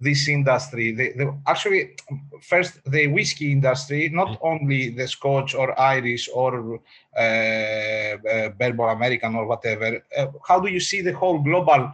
this 0.00 0.28
industry? 0.28 0.90
The, 0.90 1.12
the, 1.12 1.38
actually 1.46 1.96
first 2.40 2.80
the 2.90 3.06
whiskey 3.06 3.52
industry 3.52 4.08
not 4.08 4.28
mm-hmm. 4.28 4.46
only 4.46 4.90
the 4.90 5.06
scotch 5.06 5.54
or 5.54 5.78
irish 5.80 6.28
or 6.34 6.80
uh, 7.16 7.20
uh, 7.20 8.48
bourbon 8.58 8.90
american 8.90 9.36
or 9.36 9.46
whatever 9.46 10.02
uh, 10.18 10.26
how 10.48 10.58
do 10.58 10.68
you 10.68 10.80
see 10.80 11.00
the 11.00 11.12
whole 11.12 11.38
global 11.38 11.92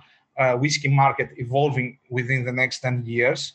whiskey 0.57 0.89
market 0.89 1.31
evolving 1.37 1.99
within 2.09 2.45
the 2.45 2.53
next 2.53 2.79
10 2.79 3.05
years 3.05 3.55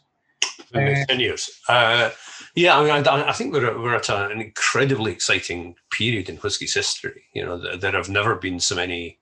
the 0.72 1.06
10 1.08 1.20
years. 1.20 1.50
Uh, 1.68 2.10
yeah, 2.56 2.78
I 2.78 2.84
mean, 2.84 3.08
I, 3.08 3.30
I, 3.30 3.32
think 3.32 3.54
we're, 3.54 3.80
we're 3.80 3.96
at 3.96 4.10
an 4.10 4.40
incredibly 4.40 5.12
exciting 5.12 5.76
period 5.92 6.30
in 6.30 6.38
whiskey's 6.38 6.74
history. 6.74 7.24
You 7.34 7.46
know, 7.46 7.58
there, 7.58 7.78
there 7.78 7.92
have 7.94 8.10
never 8.10 8.36
been 8.36 8.60
so 8.60 8.76
many 8.76 9.20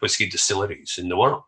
whiskey 0.00 0.28
distilleries 0.28 0.98
in 0.98 1.08
the 1.08 1.16
world. 1.16 1.44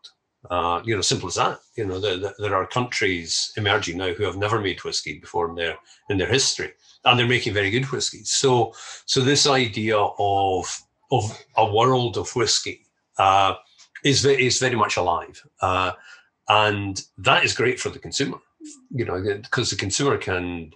Uh, 0.49 0.81
you 0.85 0.95
know, 0.95 1.01
simple 1.01 1.27
as 1.27 1.35
that. 1.35 1.59
You 1.75 1.85
know, 1.85 1.99
there, 1.99 2.33
there 2.37 2.55
are 2.55 2.65
countries 2.67 3.51
emerging 3.57 3.97
now 3.97 4.13
who 4.13 4.23
have 4.23 4.37
never 4.37 4.61
made 4.61 4.83
whiskey 4.83 5.19
before 5.19 5.49
in 5.49 5.55
their 5.55 5.77
in 6.09 6.17
their 6.17 6.29
history, 6.29 6.71
and 7.03 7.19
they're 7.19 7.27
making 7.27 7.53
very 7.53 7.69
good 7.69 7.91
whiskey. 7.91 8.23
So, 8.23 8.73
so 9.05 9.19
this 9.19 9.47
idea 9.47 9.97
of 9.97 10.81
of 11.11 11.45
a 11.57 11.69
world 11.69 12.17
of 12.17 12.33
whiskey 12.37 12.85
uh, 13.17 13.55
is 14.05 14.23
is 14.25 14.59
very 14.59 14.77
much 14.77 14.95
alive, 14.95 15.43
uh, 15.61 15.91
and 16.47 17.01
that 17.17 17.43
is 17.43 17.53
great 17.53 17.77
for 17.77 17.89
the 17.89 17.99
consumer 17.99 18.39
you 18.91 19.05
know, 19.05 19.21
because 19.21 19.69
the 19.69 19.75
consumer 19.75 20.17
can 20.17 20.71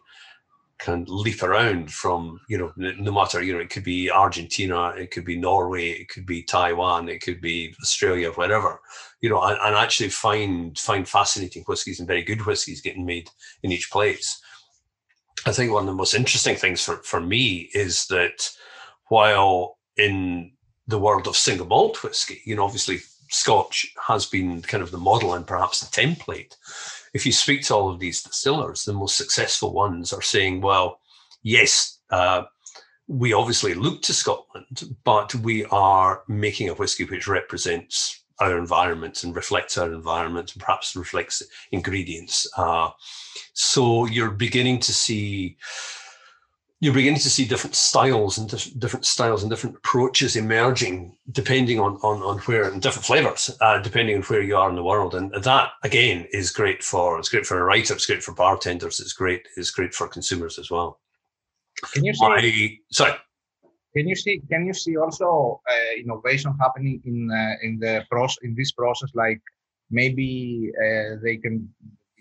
can 0.80 1.06
leap 1.08 1.42
around 1.44 1.92
from 1.92 2.42
you 2.50 2.58
know 2.58 2.74
no 2.78 3.12
matter 3.12 3.42
you 3.42 3.54
know 3.54 3.60
it 3.60 3.70
could 3.70 3.84
be 3.84 4.12
Argentina, 4.12 4.90
it 4.90 5.12
could 5.12 5.26
be 5.26 5.38
Norway, 5.38 5.90
it 5.90 6.10
could 6.10 6.26
be 6.26 6.44
Taiwan, 6.44 7.10
it 7.10 7.22
could 7.22 7.40
be 7.40 7.74
Australia, 7.82 8.32
whatever, 8.32 8.82
you 9.22 9.30
know, 9.30 9.42
and, 9.42 9.58
and 9.64 9.76
actually 9.76 10.10
find 10.10 10.78
find 10.78 11.08
fascinating 11.08 11.64
whiskies 11.64 12.00
and 12.00 12.08
very 12.08 12.24
good 12.24 12.46
whiskies 12.46 12.82
getting 12.82 13.06
made 13.06 13.30
in 13.64 13.72
each 13.72 13.92
place. 13.92 14.42
I 15.46 15.52
think 15.52 15.72
one 15.72 15.84
of 15.84 15.88
the 15.88 15.94
most 15.94 16.14
interesting 16.14 16.56
things 16.56 16.84
for, 16.84 16.98
for 16.98 17.20
me 17.20 17.70
is 17.74 18.06
that 18.08 18.50
while 19.08 19.78
in 19.98 20.52
the 20.88 21.00
world 21.00 21.28
of 21.28 21.36
single 21.36 21.66
malt 21.66 22.02
whiskey, 22.04 22.42
you 22.46 22.56
know, 22.56 22.64
obviously 22.64 23.00
Scotch 23.30 23.94
has 24.08 24.26
been 24.26 24.62
kind 24.62 24.84
of 24.84 24.92
the 24.92 24.98
model 24.98 25.34
and 25.34 25.46
perhaps 25.46 25.80
the 25.80 26.02
template. 26.02 26.56
If 27.14 27.26
you 27.26 27.32
speak 27.32 27.64
to 27.64 27.76
all 27.76 27.90
of 27.90 28.00
these 28.00 28.24
distillers, 28.24 28.84
the 28.84 28.94
most 28.94 29.18
successful 29.18 29.74
ones 29.74 30.14
are 30.14 30.22
saying, 30.22 30.62
well, 30.62 31.00
yes, 31.44 32.00
uh, 32.10 32.44
we 33.08 33.34
obviously 33.34 33.74
look 33.74 34.02
to 34.04 34.14
Scotland, 34.14 34.96
but 35.04 35.36
we 35.36 35.66
are 35.66 36.24
making 36.28 36.70
a 36.70 36.74
whiskey 36.74 37.04
which 37.04 37.28
represents 37.28 38.24
our 38.40 38.58
environment 38.58 39.24
and 39.24 39.36
reflects 39.36 39.78
our 39.78 39.94
environment 39.94 40.54
and 40.54 40.62
perhaps 40.62 40.96
reflects 40.96 41.44
ingredients. 41.72 42.48
Uh, 42.58 42.90
so 43.54 44.06
you're 44.06 44.32
beginning 44.32 44.80
to 44.80 44.94
see 44.94 45.58
you're 46.84 46.94
beginning 46.94 47.22
to 47.22 47.30
see 47.30 47.46
different 47.46 47.76
styles 47.76 48.38
and 48.38 48.50
different 48.78 49.06
styles 49.06 49.42
and 49.42 49.50
different 49.50 49.78
approaches 49.78 50.36
emerging 50.36 51.16
depending 51.32 51.80
on 51.80 51.94
on, 52.04 52.22
on 52.22 52.40
where 52.40 52.70
and 52.70 52.82
different 52.82 53.06
flavors 53.06 53.50
uh, 53.62 53.80
depending 53.80 54.18
on 54.18 54.24
where 54.24 54.42
you 54.42 54.58
are 54.58 54.70
in 54.70 54.76
the 54.76 54.84
world. 54.84 55.16
And 55.16 55.34
that 55.34 55.70
again 55.84 56.28
is 56.34 56.52
great 56.52 56.84
for 56.84 57.18
it's 57.18 57.30
great 57.30 57.46
for 57.46 57.58
a 57.58 57.64
writer 57.64 57.94
it's 57.94 58.06
great 58.06 58.22
for 58.22 58.34
bartenders 58.34 59.00
it's 59.00 59.14
great 59.14 59.48
it's 59.56 59.72
great 59.72 59.94
for 59.94 60.10
consumers 60.10 60.60
as 60.60 60.70
well. 60.70 61.00
Can 61.94 62.04
you 62.04 62.14
see 62.14 62.26
I, 62.26 62.78
sorry. 62.92 63.14
Can 63.96 64.06
you 64.10 64.16
see 64.16 64.42
can 64.52 64.66
you 64.68 64.74
see 64.74 64.98
also 64.98 65.62
uh, 65.70 65.96
innovation 65.98 66.54
happening 66.60 67.02
in 67.06 67.32
uh, 67.32 67.66
in 67.66 67.80
the 67.80 68.04
process 68.12 68.40
in 68.44 68.56
this 68.56 68.74
process? 68.74 69.10
Like 69.14 69.42
maybe 69.90 70.70
uh, 70.86 71.16
they 71.24 71.38
can 71.38 71.74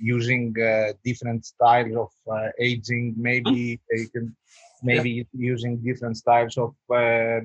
using 0.02 0.54
uh, 0.60 0.92
different 1.04 1.46
styles 1.46 1.96
of 1.96 2.10
uh, 2.32 2.48
aging. 2.58 3.14
Maybe 3.16 3.76
hmm. 3.76 3.96
they 3.96 4.06
can 4.06 4.36
maybe 4.82 5.10
yeah. 5.10 5.24
using 5.32 5.78
different 5.78 6.16
styles 6.16 6.58
of 6.58 6.74
uh, 6.94 7.40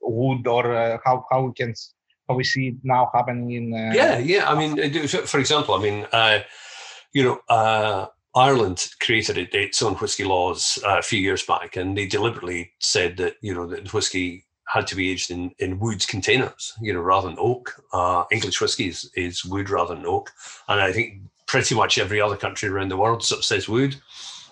wood 0.00 0.46
or 0.46 0.74
uh, 0.74 0.98
how 1.04 1.24
how 1.30 1.42
we 1.42 1.52
can 1.52 1.74
how 2.28 2.34
we 2.34 2.44
see 2.44 2.68
it 2.68 2.76
now 2.82 3.10
happening 3.14 3.50
in. 3.52 3.72
Uh, 3.72 3.92
yeah, 3.94 4.18
yeah. 4.18 4.50
I 4.50 4.54
mean, 4.58 4.76
for 5.06 5.38
example, 5.38 5.74
I 5.74 5.82
mean, 5.82 6.06
uh, 6.12 6.40
you 7.12 7.24
know. 7.24 8.08
Ireland 8.34 8.90
created 9.00 9.36
its 9.52 9.82
own 9.82 9.94
whiskey 9.94 10.22
laws 10.22 10.78
a 10.84 11.02
few 11.02 11.18
years 11.18 11.42
back, 11.44 11.74
and 11.74 11.96
they 11.96 12.06
deliberately 12.06 12.70
said 12.78 13.16
that 13.16 13.34
you 13.40 13.52
know 13.52 13.66
that 13.66 13.86
the 13.86 13.90
whiskey 13.90 14.44
had 14.68 14.86
to 14.86 14.94
be 14.94 15.10
aged 15.10 15.30
in, 15.30 15.50
in 15.58 15.78
wood 15.78 16.06
containers, 16.06 16.74
you 16.80 16.92
know, 16.92 17.00
rather 17.00 17.28
than 17.28 17.38
oak. 17.40 17.82
Uh, 17.92 18.24
English 18.30 18.60
whiskey 18.60 18.88
is, 18.88 19.10
is 19.16 19.44
wood 19.44 19.70
rather 19.70 19.94
than 19.94 20.06
oak. 20.06 20.30
And 20.68 20.80
I 20.80 20.92
think 20.92 21.22
pretty 21.48 21.74
much 21.74 21.98
every 21.98 22.20
other 22.20 22.36
country 22.36 22.68
around 22.68 22.90
the 22.90 22.96
world 22.96 23.24
says 23.24 23.68
wood. 23.68 23.96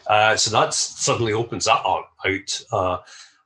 Uh, 0.09 0.37
so 0.37 0.51
that 0.51 0.75
suddenly 0.75 1.33
opens 1.33 1.67
that 1.67 1.83
out 1.85 2.63
uh, 2.73 2.99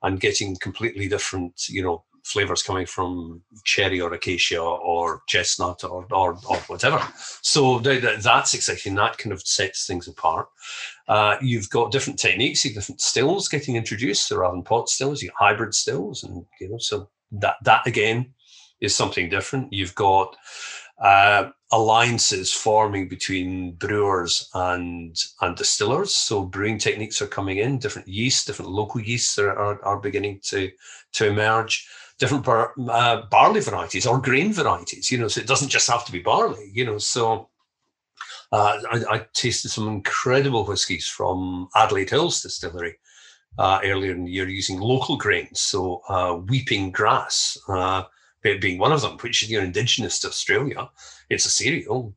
and 0.03 0.21
getting 0.21 0.57
completely 0.57 1.09
different, 1.09 1.69
you 1.69 1.83
know, 1.83 2.05
flavors 2.23 2.63
coming 2.63 2.87
from 2.87 3.43
cherry 3.65 4.01
or 4.01 4.13
acacia 4.13 4.61
or 4.61 5.23
chestnut 5.27 5.83
or 5.85 6.07
or, 6.13 6.39
or 6.49 6.57
whatever. 6.69 7.03
So 7.43 7.81
th- 7.81 8.03
th- 8.03 8.21
that's 8.21 8.55
exciting. 8.55 8.95
That 8.95 9.19
kind 9.19 9.33
of 9.33 9.43
sets 9.43 9.87
things 9.87 10.07
apart. 10.07 10.49
Uh, 11.09 11.37
you've 11.41 11.71
got 11.71 11.93
different 11.93 12.19
techniques, 12.19 12.63
different 12.63 13.01
stills 13.01 13.49
getting 13.49 13.77
introduced. 13.77 14.31
Rather 14.31 14.55
than 14.55 14.63
pot 14.63 14.89
stills, 14.89 15.23
you 15.23 15.31
hybrid 15.39 15.75
stills, 15.75 16.23
and 16.23 16.45
you 16.61 16.69
know, 16.69 16.79
so 16.79 17.09
that 17.33 17.57
that 17.63 17.87
again 17.87 18.35
is 18.81 18.95
something 18.95 19.29
different. 19.29 19.73
You've 19.73 19.95
got 19.95 20.37
uh, 21.01 21.51
alliances 21.73 22.53
forming 22.53 23.09
between 23.09 23.73
brewers 23.75 24.49
and 24.55 25.17
and 25.41 25.57
distillers. 25.57 26.15
So 26.15 26.45
brewing 26.45 26.79
techniques 26.79 27.23
are 27.23 27.27
coming 27.27 27.59
in, 27.59 27.79
different 27.79 28.09
yeasts, 28.09 28.45
different 28.45 28.71
local 28.71 29.01
yeasts 29.01 29.39
are, 29.39 29.53
are, 29.53 29.85
are 29.85 30.01
beginning 30.01 30.41
to 30.45 30.71
to 31.13 31.27
emerge. 31.27 31.89
Different 32.19 32.45
bar, 32.45 32.75
uh, 32.91 33.23
barley 33.31 33.61
varieties 33.61 34.07
or 34.07 34.21
grain 34.21 34.53
varieties, 34.53 35.11
you 35.11 35.17
know, 35.17 35.27
so 35.27 35.41
it 35.41 35.47
doesn't 35.47 35.71
just 35.71 35.89
have 35.89 36.05
to 36.05 36.13
be 36.13 36.19
barley, 36.19 36.71
you 36.71 36.85
know. 36.85 36.99
So 36.99 37.49
uh, 38.53 38.79
I, 38.93 39.15
I, 39.15 39.27
tasted 39.33 39.71
some 39.71 39.89
incredible 39.89 40.67
whiskies 40.67 41.09
from 41.09 41.69
Adelaide 41.75 42.11
Hills 42.11 42.43
Distillery 42.43 42.99
uh, 43.59 43.81
earlier 43.85 44.13
in 44.13 44.25
the 44.25 44.31
year 44.31 44.49
using 44.49 44.81
local 44.81 45.17
grains. 45.17 45.61
So 45.61 46.03
uh, 46.09 46.41
weeping 46.47 46.91
grass, 46.91 47.59
uh, 47.69 48.05
being 48.43 48.79
one 48.79 48.93
of 48.93 49.03
them, 49.03 49.19
which 49.19 49.43
is 49.43 49.51
you 49.51 49.59
know 49.59 49.65
indigenous 49.65 50.19
to 50.21 50.29
Australia. 50.29 50.89
It's 51.29 51.47
a 51.47 51.51
cereal. 51.51 52.15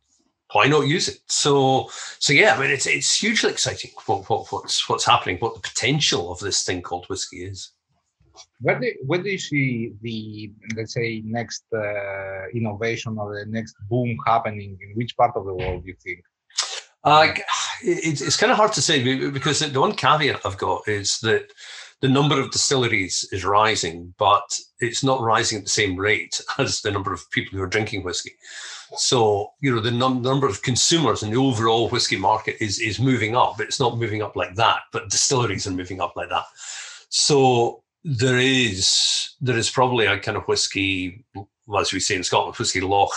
Why 0.54 0.68
not 0.68 0.88
use 0.88 1.08
it? 1.08 1.20
So, 1.28 1.90
so 2.20 2.32
yeah, 2.32 2.56
I 2.56 2.62
mean, 2.62 2.70
it's 2.70 2.86
it's 2.86 3.20
hugely 3.20 3.50
exciting 3.50 3.92
what, 4.06 4.30
what 4.30 4.52
what's 4.52 4.88
what's 4.88 5.06
happening, 5.06 5.38
what 5.38 5.56
the 5.56 5.62
potential 5.62 6.32
of 6.32 6.40
this 6.40 6.64
thing 6.64 6.82
called 6.82 7.08
whiskey 7.10 7.44
is. 7.44 7.72
Where 8.62 8.80
do, 8.80 8.92
where 9.06 9.22
do 9.22 9.30
you 9.30 9.38
see 9.38 9.94
the 10.02 10.52
let's 10.76 10.94
say 10.94 11.22
next 11.26 11.66
uh, 11.76 12.48
innovation 12.54 13.18
or 13.18 13.38
the 13.38 13.46
next 13.48 13.76
boom 13.90 14.18
happening? 14.26 14.78
In 14.82 14.96
which 14.96 15.18
part 15.18 15.36
of 15.36 15.46
the 15.46 15.54
world 15.54 15.84
do 15.84 15.90
you 15.90 15.96
think? 16.04 16.24
Uh, 17.04 17.34
it's, 17.84 18.22
it's 18.22 18.38
kind 18.38 18.52
of 18.52 18.58
hard 18.58 18.74
to 18.74 18.82
say 18.82 19.30
because 19.30 19.60
the 19.60 19.80
one 19.80 19.94
caveat 19.94 20.42
I've 20.46 20.58
got 20.58 20.88
is 20.88 21.20
that 21.20 21.52
the 22.02 22.08
number 22.08 22.40
of 22.40 22.52
distilleries 22.52 23.28
is 23.32 23.46
rising, 23.46 24.14
but 24.18 24.60
it's 24.80 25.04
not 25.04 25.22
rising 25.22 25.60
at 25.60 25.64
the 25.66 25.70
same 25.70 25.96
rate 25.96 26.42
as 26.58 26.82
the 26.82 26.92
number 26.92 27.14
of 27.14 27.30
people 27.32 27.58
who 27.58 27.64
are 27.64 27.68
drinking 27.68 28.04
whiskey. 28.04 28.34
So, 28.98 29.52
you 29.62 29.74
know, 29.74 29.82
the 29.82 29.92
num- 29.92 30.22
number 30.22 30.48
of 30.48 30.62
consumers 30.62 31.24
in 31.24 31.32
the 31.32 31.38
overall 31.38 31.90
whiskey 31.90 32.18
market 32.18 32.58
is 32.62 32.80
is 32.80 33.00
moving 33.00 33.36
up. 33.36 33.56
But 33.58 33.68
it's 33.68 33.80
not 33.80 33.98
moving 33.98 34.22
up 34.22 34.36
like 34.36 34.56
that, 34.56 34.82
but 34.92 35.10
distilleries 35.10 35.66
are 35.68 35.72
moving 35.72 36.02
up 36.02 36.14
like 36.16 36.30
that. 36.30 36.46
So 37.10 37.84
there 38.04 38.38
is 38.38 39.32
there 39.42 39.58
is 39.58 39.70
probably 39.70 40.06
a 40.06 40.20
kind 40.20 40.38
of 40.38 40.44
whiskey, 40.44 41.26
as 41.78 41.92
we 41.92 42.00
say 42.00 42.16
in 42.16 42.24
Scotland, 42.24 42.58
whiskey 42.58 42.82
loch 42.82 43.14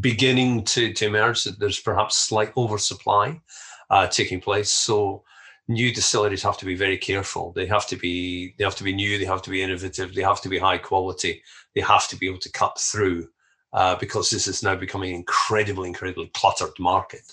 beginning 0.00 0.64
to, 0.64 0.92
to 0.92 1.06
emerge. 1.06 1.44
There's 1.44 1.80
perhaps 1.80 2.16
slight 2.16 2.52
oversupply 2.56 3.40
uh, 3.90 4.06
taking 4.06 4.40
place. 4.40 4.70
So 4.70 5.24
new 5.68 5.92
distilleries 5.92 6.42
have 6.42 6.58
to 6.58 6.64
be 6.64 6.74
very 6.74 6.98
careful. 6.98 7.52
They 7.52 7.66
have 7.66 7.86
to 7.88 7.96
be 7.96 8.54
they 8.58 8.64
have 8.64 8.76
to 8.76 8.84
be 8.84 8.94
new. 8.94 9.18
They 9.18 9.24
have 9.24 9.42
to 9.42 9.50
be 9.50 9.62
innovative. 9.62 10.14
They 10.14 10.22
have 10.22 10.40
to 10.42 10.48
be 10.48 10.58
high 10.58 10.78
quality. 10.78 11.42
They 11.74 11.80
have 11.82 12.08
to 12.08 12.16
be 12.16 12.28
able 12.28 12.38
to 12.40 12.52
cut 12.52 12.78
through 12.78 13.28
uh, 13.72 13.96
because 13.96 14.30
this 14.30 14.46
is 14.46 14.62
now 14.62 14.76
becoming 14.76 15.10
an 15.10 15.16
incredibly 15.16 15.88
incredibly 15.88 16.28
cluttered 16.34 16.78
market. 16.78 17.32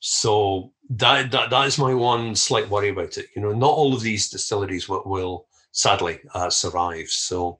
So 0.00 0.72
that, 0.90 1.30
that 1.30 1.50
that 1.50 1.66
is 1.66 1.78
my 1.78 1.94
one 1.94 2.34
slight 2.34 2.68
worry 2.68 2.90
about 2.90 3.16
it. 3.16 3.26
You 3.34 3.42
know, 3.42 3.52
not 3.52 3.70
all 3.70 3.94
of 3.94 4.02
these 4.02 4.28
distilleries 4.28 4.88
will, 4.88 5.02
will 5.06 5.46
sadly 5.72 6.20
uh, 6.34 6.50
survive. 6.50 7.08
So 7.08 7.58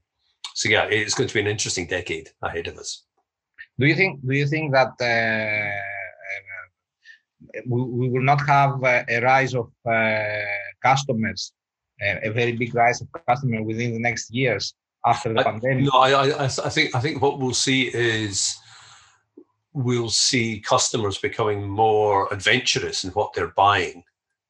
so 0.54 0.68
yeah, 0.68 0.84
it's 0.84 1.14
going 1.14 1.28
to 1.28 1.34
be 1.34 1.40
an 1.40 1.46
interesting 1.46 1.86
decade 1.86 2.30
ahead 2.42 2.68
of 2.68 2.76
us. 2.78 3.02
Do 3.78 3.86
you 3.86 3.94
think? 3.94 4.24
Do 4.26 4.34
you 4.34 4.46
think 4.46 4.72
that? 4.72 4.92
Uh 5.00 5.93
we, 7.66 7.82
we 7.82 8.08
will 8.08 8.22
not 8.22 8.46
have 8.46 8.82
uh, 8.82 9.04
a 9.08 9.20
rise 9.20 9.54
of 9.54 9.70
uh, 9.90 10.44
customers, 10.82 11.52
a 12.00 12.30
very 12.30 12.52
big 12.52 12.74
rise 12.74 13.00
of 13.00 13.08
customers 13.26 13.62
within 13.64 13.92
the 13.92 14.00
next 14.00 14.32
years 14.32 14.74
after 15.06 15.32
the 15.32 15.40
I, 15.40 15.44
pandemic. 15.44 15.84
No, 15.84 15.98
I, 15.98 16.28
I, 16.28 16.44
I 16.44 16.48
think 16.48 16.94
I 16.94 17.00
think 17.00 17.22
what 17.22 17.38
we'll 17.38 17.54
see 17.54 17.90
is 17.94 18.56
we'll 19.72 20.10
see 20.10 20.60
customers 20.60 21.18
becoming 21.18 21.68
more 21.68 22.32
adventurous 22.32 23.04
in 23.04 23.10
what 23.10 23.34
they're 23.34 23.48
buying. 23.48 24.04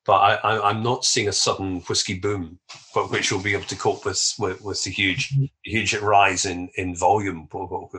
But 0.06 0.44
I, 0.44 0.70
am 0.70 0.82
not 0.82 1.06
seeing 1.06 1.28
a 1.28 1.32
sudden 1.32 1.80
whiskey 1.88 2.18
boom, 2.18 2.58
but 2.94 3.10
which 3.10 3.32
will 3.32 3.40
be 3.40 3.54
able 3.54 3.64
to 3.64 3.76
cope 3.76 4.04
with 4.04 4.34
with, 4.38 4.60
with 4.62 4.84
the 4.84 4.90
huge 4.90 5.30
mm-hmm. 5.30 5.46
huge 5.64 5.94
rise 5.94 6.44
in 6.44 6.68
in 6.76 6.94
volume 6.94 7.48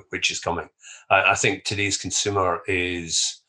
which 0.09 0.29
is 0.29 0.39
coming. 0.39 0.69
I, 1.09 1.31
I 1.31 1.35
think 1.35 1.63
today's 1.63 1.97
consumer 1.97 2.61
is 2.67 3.41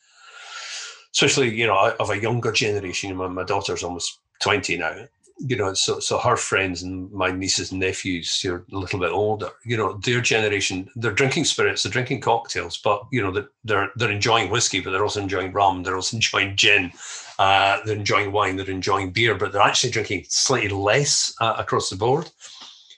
especially 1.16 1.54
you 1.54 1.66
know 1.66 1.94
of 1.98 2.10
a 2.10 2.20
younger 2.20 2.52
generation. 2.52 3.16
My, 3.16 3.26
my 3.26 3.44
daughter's 3.44 3.82
almost 3.82 4.18
twenty 4.40 4.76
now. 4.76 5.06
You 5.38 5.56
know, 5.56 5.74
so 5.74 6.00
so 6.00 6.18
her 6.18 6.36
friends 6.36 6.82
and 6.82 7.10
my 7.12 7.30
nieces 7.30 7.70
and 7.70 7.80
nephews 7.80 8.40
who 8.40 8.54
are 8.54 8.64
a 8.72 8.78
little 8.78 8.98
bit 8.98 9.12
older. 9.12 9.50
You 9.64 9.76
know, 9.76 9.94
their 10.04 10.20
generation 10.20 10.88
they're 10.96 11.12
drinking 11.12 11.44
spirits, 11.44 11.82
they're 11.82 11.92
drinking 11.92 12.20
cocktails, 12.20 12.78
but 12.78 13.02
you 13.12 13.22
know 13.22 13.30
they're 13.30 13.48
they're, 13.64 13.90
they're 13.96 14.10
enjoying 14.10 14.50
whiskey, 14.50 14.80
but 14.80 14.90
they're 14.90 15.02
also 15.02 15.20
enjoying 15.20 15.52
rum, 15.52 15.82
they're 15.82 15.96
also 15.96 16.16
enjoying 16.20 16.56
gin, 16.56 16.92
uh, 17.38 17.80
they're 17.84 17.96
enjoying 17.96 18.32
wine, 18.32 18.56
they're 18.56 18.70
enjoying 18.70 19.10
beer, 19.10 19.34
but 19.34 19.52
they're 19.52 19.62
actually 19.62 19.90
drinking 19.90 20.24
slightly 20.28 20.68
less 20.68 21.34
uh, 21.40 21.54
across 21.58 21.90
the 21.90 21.96
board. 21.96 22.30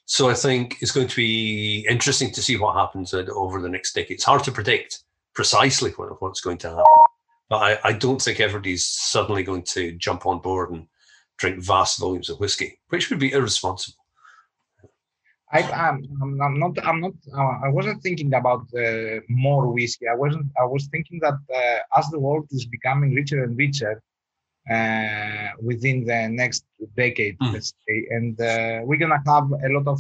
So 0.07 0.31
I 0.31 0.35
think 0.35 0.79
it's 0.81 0.93
going 0.93 1.09
to 1.09 1.17
be 1.17 1.87
interesting 1.89 2.33
to 2.33 2.41
see 2.41 2.57
what 2.57 2.75
happens 2.75 3.13
over 3.13 3.61
the 3.61 3.69
next 3.69 3.93
decade. 3.95 4.13
It's 4.13 4.25
hard 4.25 4.43
to 4.45 4.53
predict 4.53 5.01
precisely 5.35 5.91
what, 5.91 6.23
what's 6.23 6.41
going 6.41 6.59
to 6.59 6.71
happen. 6.71 7.08
But 7.49 7.57
I, 7.57 7.79
I 7.85 7.93
don't 7.93 8.21
think 8.21 8.41
everybody's 8.41 8.87
suddenly 8.87 9.43
going 9.43 9.63
to 9.75 9.93
jump 9.93 10.27
on 10.27 10.41
board 10.41 10.71
and 10.71 10.87
drink 11.39 11.63
vast 11.63 11.99
volumes 11.99 12.29
of 12.29 12.41
whiskey, 12.41 12.79
which 12.89 13.09
would 13.09 13.19
be 13.19 13.33
irresponsible. 13.33 13.97
I, 15.51 15.61
am 15.61 16.03
I'm, 16.23 16.43
I'm 16.43 16.59
not. 16.59 16.87
I'm 16.87 17.01
not. 17.01 17.13
Uh, 17.35 17.67
I 17.67 17.69
wasn't 17.71 18.03
thinking 18.03 18.35
about 18.35 18.67
uh, 18.77 19.21
more 19.31 19.69
whiskey. 19.69 20.07
I 20.07 20.15
wasn't. 20.15 20.47
I 20.61 20.67
was 20.67 20.89
thinking 20.89 21.21
that 21.21 21.39
uh, 21.55 21.99
as 21.99 22.09
the 22.11 22.19
world 22.19 22.47
is 22.51 22.67
becoming 22.67 23.15
richer 23.15 23.45
and 23.45 23.57
richer 23.57 24.03
uh, 24.71 25.49
within 25.63 26.05
the 26.05 26.29
next 26.29 26.65
decade, 26.97 27.39
mm. 27.39 27.55
let's 27.55 27.73
say, 27.89 28.07
and 28.11 28.39
uh, 28.39 28.81
we're 28.85 28.99
gonna 28.99 29.23
have 29.25 29.51
a 29.51 29.69
lot 29.71 29.89
of 29.89 29.99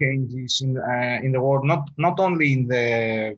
changes 0.00 0.62
in 0.62 0.78
uh, 0.78 1.20
in 1.22 1.32
the 1.32 1.40
world. 1.40 1.66
Not 1.66 1.90
not 1.98 2.18
only 2.18 2.54
in 2.54 2.66
the 2.68 3.36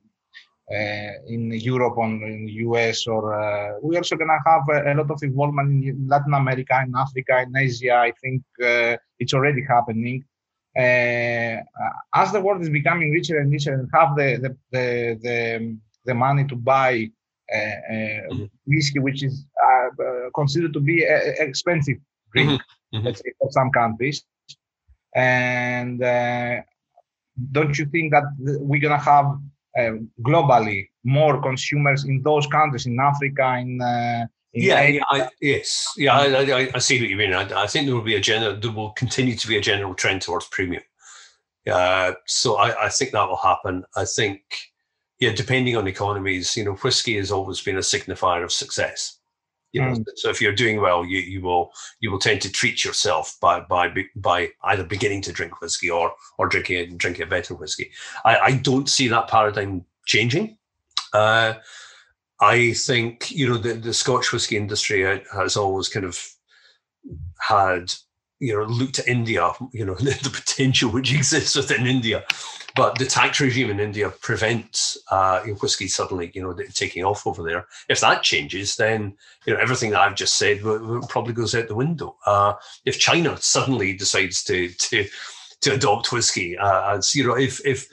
in 0.71 1.51
Europe 1.53 1.97
or 1.97 2.07
in 2.07 2.47
the 2.47 2.53
US, 2.67 3.07
or 3.07 3.23
we're 3.83 3.99
also 3.99 4.17
gonna 4.17 4.39
have 4.47 4.63
a, 4.71 4.93
a, 4.93 4.95
lot 4.95 5.11
of 5.11 5.23
involvement 5.23 5.85
in 5.85 6.07
Latin 6.07 6.35
America, 6.35 6.83
in 6.87 6.95
Africa, 6.95 7.45
in 7.47 7.57
Asia. 7.57 7.95
I 7.95 8.13
think 8.21 8.43
it's 9.19 9.35
already 9.35 9.65
happening 9.69 10.25
uh, 10.79 11.61
as 12.15 12.33
the 12.33 12.41
world 12.41 12.63
is 12.63 12.71
becoming 12.71 13.11
richer 13.11 13.39
and 13.39 13.51
richer 13.51 13.75
and 13.75 13.89
have 13.93 14.15
the 14.17 14.39
the 14.43 14.57
the, 14.71 15.19
the, 15.23 15.77
the 16.05 16.15
money 16.15 16.45
to 16.45 16.55
buy 16.55 17.11
uh, 17.53 17.57
uh 17.57 17.95
mm-hmm. 18.31 18.45
whiskey, 18.67 19.01
which 19.01 19.25
is 19.25 19.45
uh, 19.65 20.03
uh, 20.03 20.31
considered 20.35 20.73
to 20.73 20.81
be 20.81 21.05
an 21.05 21.35
expensive 21.39 21.97
drink, 22.33 22.51
mm-hmm. 22.51 22.97
mm-hmm. 22.97 23.07
let's 23.07 23.21
say, 23.21 23.33
for 23.39 23.51
some 23.51 23.71
countries. 23.71 24.25
And 25.15 25.99
don't 27.53 27.79
you 27.79 27.87
think 27.87 28.13
that 28.13 28.25
we're 28.39 28.81
gonna 28.81 28.99
have 28.99 29.39
globally 30.23 30.89
more 31.05 31.41
consumers 31.41 32.05
in 32.05 32.23
those 32.23 32.47
countries, 32.47 32.87
in 32.87 32.99
Africa, 33.01 33.57
in 33.61 33.81
yeah, 34.53 34.83
yeah 34.83 35.03
I, 35.11 35.29
yes, 35.41 35.93
yeah, 35.97 36.17
I, 36.17 36.41
I, 36.41 36.71
I, 36.75 36.79
see 36.79 37.01
what 37.01 37.11
you 37.11 37.17
mean. 37.17 37.33
I, 37.33 37.63
I, 37.63 37.67
think 37.67 37.87
there 37.87 37.95
will 37.95 38.03
be 38.03 38.17
a 38.17 38.21
general, 38.21 38.59
there 38.59 38.73
will 38.73 38.91
continue 38.93 39.37
to 39.37 39.49
be 39.49 39.57
a 39.57 39.61
general 39.61 39.95
trend 39.95 40.23
towards 40.23 40.47
premium. 40.47 40.83
Uh, 41.71 42.13
so 42.27 42.57
I, 42.57 42.87
I 42.87 42.89
think 42.89 43.13
that 43.13 43.29
will 43.29 43.37
happen. 43.37 43.85
I 43.95 44.05
think, 44.05 44.41
yeah, 45.21 45.33
depending 45.33 45.77
on 45.77 45.87
economies, 45.87 46.57
you 46.57 46.65
know, 46.65 46.75
whiskey 46.77 47.17
has 47.17 47.31
always 47.31 47.61
been 47.61 47.77
a 47.77 47.81
signifier 47.81 48.43
of 48.43 48.53
success. 48.53 49.18
You 49.73 49.83
know, 49.83 49.93
mm. 49.93 50.05
so 50.17 50.31
if 50.31 50.41
you're 50.41 50.55
doing 50.55 50.81
well, 50.81 51.05
you 51.05 51.19
you 51.19 51.43
will 51.43 51.73
you 52.01 52.11
will 52.11 52.19
tend 52.19 52.41
to 52.43 52.53
treat 52.53 52.85
yourself 52.85 53.37
by 53.41 53.61
by 53.61 53.93
by 54.17 54.51
either 54.65 54.85
beginning 54.85 55.23
to 55.23 55.33
drink 55.33 55.61
whiskey 55.61 55.91
or 55.91 56.15
or 56.39 56.49
drinking 56.49 56.97
drinking 56.97 57.25
a 57.25 57.27
better 57.27 57.55
whiskey. 57.55 57.91
I, 58.25 58.39
I 58.39 58.53
don't 58.53 58.89
see 58.89 59.09
that 59.09 59.29
paradigm 59.29 59.85
changing. 60.07 60.57
Uh, 61.13 61.55
I 62.41 62.73
think 62.73 63.31
you 63.31 63.49
know 63.49 63.59
the, 63.59 63.75
the 63.75 63.93
Scotch 63.93 64.33
whisky 64.33 64.57
industry 64.57 65.03
has 65.33 65.57
always 65.57 65.89
kind 65.89 66.07
of 66.07 66.19
had 67.41 67.93
you 68.39 68.57
know 68.57 68.65
looked 68.65 69.01
at 69.01 69.09
India, 69.09 69.53
you 69.73 69.85
know 69.85 69.95
the 69.97 70.31
potential 70.33 70.91
which 70.91 71.13
exists 71.15 71.57
within 71.57 71.87
India, 71.87 72.25
but 72.79 72.97
the 72.97 73.05
tax 73.05 73.41
regime 73.41 73.71
in 73.71 73.81
India 73.81 74.09
prevents 74.09 74.97
uh, 75.11 75.41
whiskey 75.61 75.89
suddenly 75.89 76.31
you 76.33 76.41
know 76.41 76.57
taking 76.73 77.05
off 77.05 77.27
over 77.27 77.43
there. 77.43 77.67
If 77.89 78.01
that 78.03 78.23
changes, 78.23 78.77
then 78.77 79.15
you 79.45 79.53
know 79.53 79.59
everything 79.59 79.91
that 79.91 80.01
I've 80.01 80.15
just 80.15 80.37
said 80.37 80.61
probably 81.09 81.33
goes 81.33 81.57
out 81.57 81.67
the 81.67 81.75
window. 81.75 82.17
Uh, 82.25 82.55
if 82.85 83.01
China 83.01 83.37
suddenly 83.39 83.95
decides 83.95 84.45
to 84.45 84.69
to 84.69 85.09
to 85.61 85.75
adopt 85.75 86.13
whiskey 86.13 86.57
uh, 86.57 86.95
as 86.97 87.15
you 87.15 87.27
know 87.27 87.37
if 87.37 87.61
if 87.67 87.89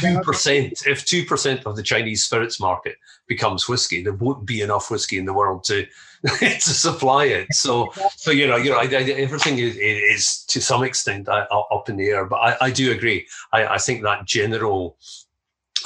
two 0.00 0.20
percent 0.20 0.72
if 0.86 1.04
two 1.04 1.24
percent 1.24 1.66
of 1.66 1.76
the 1.76 1.82
Chinese 1.82 2.24
spirits 2.24 2.58
market 2.58 2.96
becomes 3.30 3.68
whiskey, 3.68 4.02
there 4.02 4.12
won't 4.12 4.44
be 4.44 4.60
enough 4.60 4.90
whiskey 4.90 5.16
in 5.16 5.24
the 5.24 5.32
world 5.32 5.64
to 5.64 5.86
to 6.38 6.60
supply 6.60 7.24
it. 7.24 7.46
So 7.52 7.92
so 8.16 8.30
you 8.30 8.46
know 8.46 8.56
you 8.56 8.70
know 8.70 8.78
I, 8.78 8.84
I, 8.84 9.02
everything 9.26 9.58
is, 9.58 9.76
is, 9.76 10.44
to 10.48 10.60
some 10.60 10.82
extent 10.82 11.28
uh, 11.28 11.46
up 11.50 11.88
in 11.88 11.96
the 11.96 12.08
air. 12.08 12.26
But 12.26 12.36
I, 12.36 12.56
I 12.66 12.70
do 12.70 12.92
agree. 12.92 13.26
I, 13.52 13.66
I 13.66 13.78
think 13.78 14.02
that 14.02 14.26
general 14.26 14.98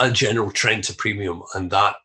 a 0.01 0.11
general 0.11 0.51
trend 0.51 0.85
to 0.85 0.95
premium 0.95 1.43
and 1.55 1.71
that 1.71 1.97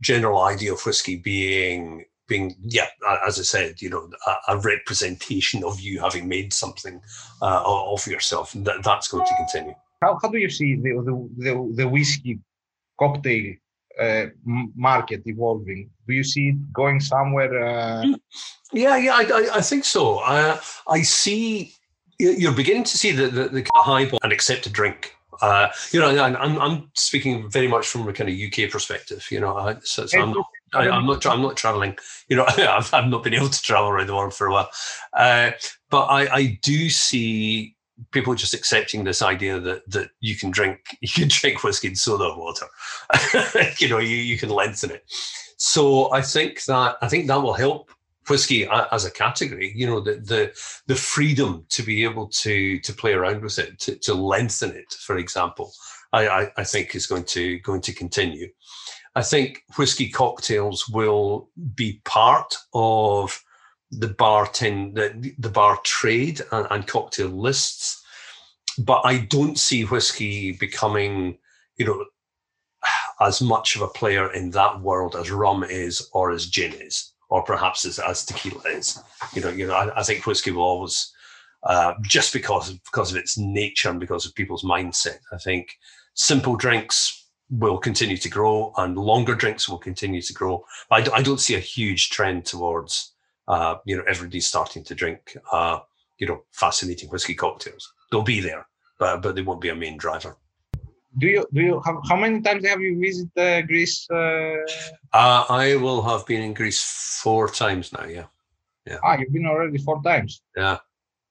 general 0.00 0.40
idea 0.42 0.72
of 0.72 0.80
whiskey 0.86 1.16
being 1.16 2.04
being 2.28 2.54
yeah 2.62 2.86
as 3.26 3.38
i 3.38 3.42
said 3.42 3.80
you 3.80 3.88
know 3.88 4.08
a, 4.26 4.54
a 4.54 4.58
representation 4.58 5.62
of 5.64 5.80
you 5.80 6.00
having 6.00 6.28
made 6.28 6.52
something 6.52 7.00
uh, 7.42 7.62
of 7.64 8.06
yourself 8.06 8.54
and 8.54 8.64
that, 8.66 8.82
that's 8.82 9.08
going 9.08 9.26
to 9.26 9.34
continue. 9.36 9.74
How, 10.02 10.18
how 10.20 10.28
do 10.28 10.38
you 10.38 10.50
see 10.50 10.76
the 10.76 10.92
the, 11.04 11.28
the, 11.38 11.72
the 11.76 11.88
whiskey 11.88 12.40
cocktail 12.98 13.54
uh, 14.00 14.26
market 14.74 15.22
evolving? 15.26 15.90
Do 16.06 16.14
you 16.14 16.24
see 16.24 16.48
it 16.48 16.72
going 16.72 17.00
somewhere 17.00 17.64
uh... 17.64 18.04
Yeah 18.72 18.96
yeah 18.96 19.14
I, 19.14 19.48
I, 19.54 19.60
think 19.60 19.84
so. 19.84 20.18
I, 20.18 20.60
I 20.88 21.02
see 21.02 21.74
you're 22.18 22.52
beginning 22.52 22.84
to 22.84 22.96
see 22.96 23.12
the, 23.12 23.28
the, 23.28 23.48
the 23.48 23.66
highball 23.74 24.18
and 24.22 24.32
accepted 24.32 24.72
drink. 24.72 25.14
Uh, 25.42 25.68
you 25.92 26.00
know, 26.00 26.08
I'm, 26.08 26.58
I'm 26.58 26.90
speaking 26.94 27.50
very 27.50 27.68
much 27.68 27.86
from 27.86 28.08
a 28.08 28.12
kind 28.12 28.30
of 28.30 28.36
UK 28.36 28.70
perspective. 28.70 29.26
You 29.30 29.40
know, 29.40 29.78
so, 29.82 30.06
so 30.06 30.20
I'm 30.20 30.34
I, 30.74 30.88
am 30.88 31.06
not. 31.06 31.24
I'm 31.26 31.42
not 31.42 31.56
traveling. 31.56 31.96
You 32.28 32.36
know, 32.36 32.44
I've, 32.48 32.92
I've 32.92 33.08
not 33.08 33.22
been 33.22 33.34
able 33.34 33.48
to 33.48 33.62
travel 33.62 33.88
around 33.88 34.08
the 34.08 34.14
world 34.14 34.34
for 34.34 34.46
a 34.46 34.52
while, 34.52 34.70
uh, 35.16 35.52
but 35.90 36.06
I, 36.06 36.34
I 36.34 36.58
do 36.62 36.90
see 36.90 37.76
people 38.10 38.34
just 38.34 38.54
accepting 38.54 39.04
this 39.04 39.22
idea 39.22 39.58
that 39.60 39.88
that 39.90 40.10
you 40.20 40.36
can 40.36 40.50
drink 40.50 40.80
you 41.00 41.08
can 41.08 41.28
drink 41.28 41.62
whiskey 41.62 41.88
and 41.88 41.98
soda 41.98 42.34
water. 42.36 42.66
you 43.78 43.88
know, 43.88 43.98
you 43.98 44.16
you 44.16 44.38
can 44.38 44.50
lengthen 44.50 44.90
it. 44.90 45.04
So 45.58 46.12
I 46.12 46.20
think 46.22 46.64
that 46.64 46.96
I 47.00 47.08
think 47.08 47.26
that 47.26 47.42
will 47.42 47.54
help 47.54 47.90
whiskey 48.28 48.66
as 48.66 49.04
a 49.04 49.10
category. 49.10 49.72
You 49.74 49.86
know, 49.86 50.00
the 50.00 50.14
the 50.14 50.52
the 50.86 50.96
freedom 50.96 51.64
to 51.70 51.82
be 51.82 52.04
able 52.04 52.28
to 52.28 52.78
to 52.80 52.92
play 52.92 53.12
around 53.12 53.42
with 53.42 53.58
it, 53.58 53.78
to, 53.80 53.96
to 53.96 54.14
lengthen 54.14 54.70
it, 54.70 54.92
for 54.92 55.16
example. 55.16 55.72
I, 56.12 56.28
I, 56.28 56.52
I 56.58 56.64
think 56.64 56.94
is 56.94 57.06
going 57.06 57.24
to 57.24 57.58
going 57.60 57.80
to 57.82 57.92
continue. 57.92 58.48
I 59.16 59.22
think 59.22 59.64
whiskey 59.78 60.10
cocktails 60.10 60.86
will 60.90 61.48
be 61.74 62.02
part 62.04 62.54
of 62.74 63.42
the 63.90 64.08
bartend 64.08 64.94
the, 64.94 65.34
the 65.38 65.48
bar 65.48 65.78
trade 65.84 66.42
and, 66.52 66.66
and 66.70 66.86
cocktail 66.86 67.28
lists, 67.28 68.04
but 68.78 69.00
I 69.06 69.18
don't 69.18 69.58
see 69.58 69.84
whiskey 69.84 70.52
becoming, 70.52 71.38
you 71.78 71.86
know, 71.86 72.04
as 73.22 73.40
much 73.40 73.74
of 73.74 73.80
a 73.80 73.88
player 73.88 74.30
in 74.34 74.50
that 74.50 74.82
world 74.82 75.16
as 75.16 75.30
rum 75.30 75.64
is 75.64 76.06
or 76.12 76.30
as 76.30 76.44
gin 76.44 76.74
is, 76.74 77.14
or 77.30 77.42
perhaps 77.42 77.86
as, 77.86 77.98
as 77.98 78.22
tequila 78.22 78.60
is. 78.68 79.00
You 79.32 79.40
know, 79.40 79.48
you 79.48 79.66
know, 79.66 79.74
I, 79.74 80.00
I 80.00 80.02
think 80.02 80.26
whiskey 80.26 80.50
will 80.50 80.62
always, 80.62 81.10
uh, 81.62 81.94
just 82.02 82.34
because 82.34 82.70
because 82.70 83.12
of 83.12 83.16
its 83.16 83.38
nature 83.38 83.88
and 83.88 83.98
because 83.98 84.26
of 84.26 84.34
people's 84.34 84.62
mindset. 84.62 85.20
I 85.32 85.38
think 85.38 85.78
simple 86.12 86.56
drinks 86.56 87.25
will 87.50 87.78
continue 87.78 88.16
to 88.16 88.28
grow 88.28 88.72
and 88.76 88.96
longer 88.96 89.34
drinks 89.34 89.68
will 89.68 89.78
continue 89.78 90.20
to 90.20 90.32
grow. 90.32 90.64
I, 90.90 91.02
d- 91.02 91.10
I 91.14 91.22
don't 91.22 91.40
see 91.40 91.54
a 91.54 91.60
huge 91.60 92.10
trend 92.10 92.44
towards, 92.44 93.12
uh, 93.46 93.76
you 93.84 93.96
know, 93.96 94.04
everybody 94.08 94.40
starting 94.40 94.82
to 94.84 94.94
drink, 94.94 95.36
uh, 95.52 95.80
you 96.18 96.26
know, 96.26 96.42
fascinating 96.52 97.08
whiskey 97.10 97.34
cocktails. 97.34 97.92
They'll 98.10 98.22
be 98.22 98.40
there, 98.40 98.66
but, 98.98 99.22
but 99.22 99.34
they 99.34 99.42
won't 99.42 99.60
be 99.60 99.68
a 99.68 99.76
main 99.76 99.96
driver. 99.96 100.36
Do 101.18 101.28
you, 101.28 101.46
do 101.52 101.62
you, 101.62 101.80
have, 101.84 101.96
how 102.08 102.16
many 102.16 102.42
times 102.42 102.66
have 102.66 102.80
you 102.80 102.98
visited 102.98 103.38
uh, 103.38 103.62
Greece? 103.62 104.06
Uh? 104.10 104.56
uh, 105.12 105.44
I 105.48 105.76
will 105.76 106.02
have 106.02 106.26
been 106.26 106.42
in 106.42 106.52
Greece 106.52 107.20
four 107.22 107.48
times 107.48 107.92
now. 107.92 108.04
Yeah. 108.04 108.26
Yeah. 108.86 108.98
Ah, 109.02 109.16
you've 109.18 109.32
been 109.32 109.46
already 109.46 109.78
four 109.78 110.02
times. 110.02 110.42
Yeah. 110.56 110.78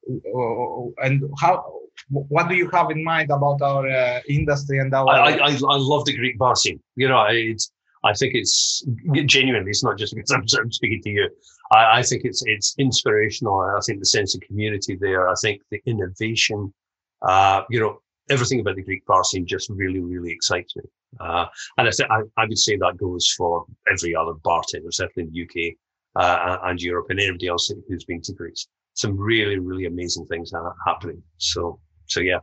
And 0.07 1.29
how 1.39 1.84
what 2.09 2.47
do 2.47 2.55
you 2.55 2.69
have 2.69 2.91
in 2.91 3.03
mind 3.03 3.31
about 3.31 3.61
our 3.61 3.87
uh, 3.87 4.19
industry 4.29 4.79
and 4.79 4.93
our? 4.93 5.09
I, 5.09 5.37
I, 5.37 5.47
I 5.47 5.77
love 5.77 6.05
the 6.05 6.15
Greek 6.15 6.37
bar 6.37 6.55
scene. 6.55 6.79
You 6.95 7.07
know, 7.07 7.25
it's 7.29 7.71
I 8.03 8.13
think 8.13 8.35
it's 8.35 8.85
genuinely. 9.25 9.71
It's 9.71 9.83
not 9.83 9.97
just 9.97 10.13
because 10.13 10.31
I'm, 10.31 10.45
I'm 10.61 10.71
speaking 10.71 11.01
to 11.03 11.09
you. 11.09 11.29
I, 11.71 11.99
I, 11.99 12.03
think 12.03 12.21
it's 12.23 12.43
it's 12.45 12.75
inspirational. 12.77 13.59
I 13.59 13.79
think 13.85 13.99
the 13.99 14.05
sense 14.05 14.35
of 14.35 14.41
community 14.41 14.95
there. 14.99 15.27
I 15.27 15.33
think 15.41 15.61
the 15.71 15.81
innovation. 15.85 16.73
Uh, 17.21 17.63
you 17.71 17.79
know, 17.79 17.97
everything 18.29 18.59
about 18.59 18.75
the 18.75 18.83
Greek 18.83 19.03
bar 19.05 19.23
scene 19.23 19.47
just 19.47 19.69
really, 19.69 19.99
really 19.99 20.31
excites 20.31 20.75
me. 20.75 20.83
Uh, 21.19 21.45
and 21.77 21.87
I, 21.87 21.91
th- 21.91 22.09
I, 22.09 22.21
I 22.37 22.45
would 22.45 22.57
say 22.57 22.77
that 22.77 22.97
goes 22.97 23.33
for 23.35 23.65
every 23.91 24.15
other 24.15 24.33
bartender, 24.43 24.91
certainly 24.91 25.27
in 25.27 25.33
the 25.33 25.71
UK 25.71 25.75
uh, 26.21 26.57
and 26.65 26.79
Europe, 26.79 27.07
and 27.09 27.19
everybody 27.19 27.47
else 27.47 27.71
who's 27.87 28.05
been 28.05 28.21
to 28.21 28.33
Greece. 28.33 28.67
Some 28.93 29.17
really, 29.17 29.57
really 29.57 29.85
amazing 29.85 30.27
things 30.27 30.53
are 30.53 30.75
happening. 30.85 31.21
So 31.37 31.79
so 32.07 32.19
yeah, 32.19 32.39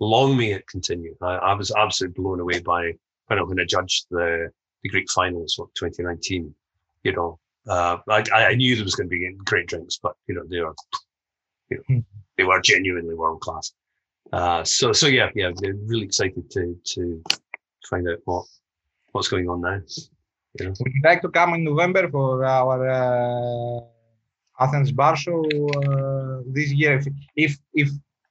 long 0.00 0.36
may 0.36 0.52
it 0.52 0.66
continue. 0.66 1.16
I, 1.20 1.34
I 1.36 1.54
was 1.54 1.72
absolutely 1.72 2.22
blown 2.22 2.40
away 2.40 2.60
by 2.60 2.92
when 3.26 3.38
I, 3.38 3.42
when 3.42 3.60
I 3.60 3.64
judged 3.64 4.06
the, 4.10 4.50
the 4.82 4.88
Greek 4.88 5.10
finals 5.10 5.58
of 5.58 5.68
2019. 5.74 6.54
You 7.04 7.12
know, 7.12 7.38
uh, 7.68 7.98
I, 8.08 8.24
I 8.32 8.54
knew 8.54 8.74
there 8.74 8.84
was 8.84 8.94
going 8.94 9.08
to 9.08 9.16
be 9.16 9.30
great 9.44 9.66
drinks, 9.66 9.98
but 10.02 10.14
you 10.26 10.34
know, 10.34 10.44
they 10.48 10.60
were, 10.60 10.74
you 11.70 11.76
know, 11.76 11.82
hmm. 11.86 11.98
they 12.36 12.44
were 12.44 12.60
genuinely 12.60 13.14
world 13.14 13.40
class. 13.40 13.72
Uh, 14.32 14.62
so, 14.64 14.92
so 14.92 15.06
yeah, 15.06 15.30
yeah, 15.34 15.50
they're 15.56 15.74
really 15.74 16.04
excited 16.04 16.50
to, 16.50 16.78
to 16.84 17.22
find 17.88 18.08
out 18.08 18.18
what, 18.24 18.44
what's 19.12 19.28
going 19.28 19.48
on 19.48 19.60
now. 19.62 19.80
You 20.58 20.66
know? 20.66 20.74
Would 20.78 20.92
you 20.92 21.02
like 21.02 21.22
to 21.22 21.28
come 21.28 21.54
in 21.54 21.64
November 21.64 22.10
for 22.10 22.44
our, 22.44 22.88
uh, 22.88 23.80
Athens 24.60 24.92
Bar 24.92 25.16
Show 25.16 25.44
uh, 25.44 26.42
this 26.46 26.72
year. 26.72 26.98
If, 26.98 27.06
if 27.36 27.58
if 27.74 27.88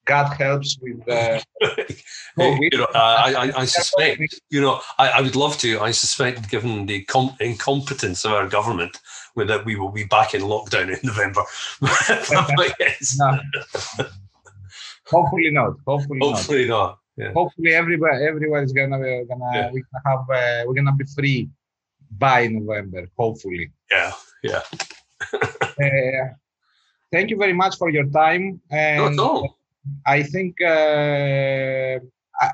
God 0.07 0.33
helps 0.33 0.77
with 0.81 1.05
the. 1.05 1.43
you 2.37 2.77
know, 2.77 2.87
I, 2.95 3.33
I, 3.33 3.61
I, 3.61 3.65
suspect, 3.65 4.39
you 4.49 4.61
know, 4.61 4.79
I, 4.97 5.09
I, 5.09 5.21
would 5.21 5.35
love 5.35 5.57
to. 5.59 5.79
I 5.79 5.91
suspect, 5.91 6.49
given 6.49 6.85
the 6.85 7.03
com- 7.03 7.35
incompetence 7.39 8.23
of 8.25 8.31
our 8.31 8.47
government, 8.47 8.97
that 9.35 9.65
we 9.65 9.75
will 9.75 9.91
be 9.91 10.05
back 10.05 10.33
in 10.33 10.41
lockdown 10.41 10.93
in 10.93 10.99
November. 11.03 11.43
no. 13.19 14.07
Hopefully 15.05 15.51
not. 15.51 15.73
Hopefully, 15.85 16.19
Hopefully 16.21 16.67
not. 16.67 16.77
not. 16.77 16.99
Yeah. 17.17 17.33
Hopefully, 17.33 17.73
everybody, 17.73 18.23
everyone 18.23 18.63
is 18.63 18.73
gonna 18.73 18.99
gonna 19.25 19.51
yeah. 19.53 19.71
we 19.71 19.83
gonna 19.91 20.03
have 20.05 20.29
uh, 20.29 20.63
we're 20.67 20.73
gonna 20.73 20.95
be 20.95 21.05
free 21.05 21.49
by 22.17 22.47
November. 22.47 23.07
Hopefully. 23.17 23.71
Yeah. 23.91 24.11
Yeah. 24.43 24.61
uh, 25.33 26.27
thank 27.11 27.29
you 27.29 27.37
very 27.37 27.53
much 27.53 27.77
for 27.77 27.89
your 27.89 28.05
time. 28.05 28.61
And 28.69 29.15
no, 29.15 29.57
I 30.05 30.23
think 30.23 30.55
uh, 30.61 31.99
I, 32.41 32.49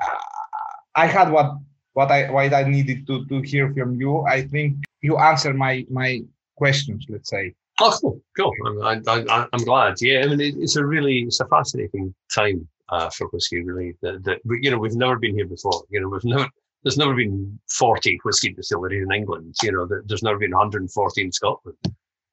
I 0.95 1.05
had 1.07 1.31
what 1.31 1.57
what 1.93 2.11
I 2.11 2.29
what 2.31 2.53
I 2.53 2.63
needed 2.63 3.07
to 3.07 3.25
to 3.25 3.41
hear 3.41 3.73
from 3.73 3.99
you. 3.99 4.21
I 4.21 4.41
think 4.41 4.83
you 5.01 5.17
answered 5.17 5.55
my 5.55 5.85
my 5.89 6.21
questions. 6.55 7.05
Let's 7.09 7.29
say. 7.29 7.53
Oh, 7.81 7.97
cool, 8.01 8.21
cool. 8.37 8.83
I, 8.85 9.01
I, 9.07 9.47
I'm 9.51 9.63
glad. 9.63 9.95
Yeah, 9.99 10.21
I 10.23 10.27
mean, 10.27 10.61
it's 10.61 10.75
a 10.75 10.85
really 10.85 11.21
it's 11.23 11.39
a 11.39 11.47
fascinating 11.47 12.13
time 12.33 12.67
uh, 12.89 13.09
for 13.09 13.27
whiskey. 13.29 13.63
Really, 13.63 13.95
that, 14.01 14.23
that 14.25 14.39
you 14.61 14.69
know 14.69 14.77
we've 14.77 14.95
never 14.95 15.17
been 15.17 15.35
here 15.35 15.47
before. 15.47 15.83
You 15.89 16.01
know, 16.01 16.09
we've 16.09 16.23
never 16.23 16.47
there's 16.83 16.97
never 16.97 17.15
been 17.15 17.59
40 17.69 18.19
whiskey 18.23 18.53
distilleries 18.53 19.03
in 19.03 19.11
England. 19.11 19.55
You 19.63 19.71
know, 19.71 19.87
there's 20.05 20.23
never 20.23 20.37
been 20.37 20.51
140 20.51 21.21
in 21.21 21.31
Scotland. 21.31 21.77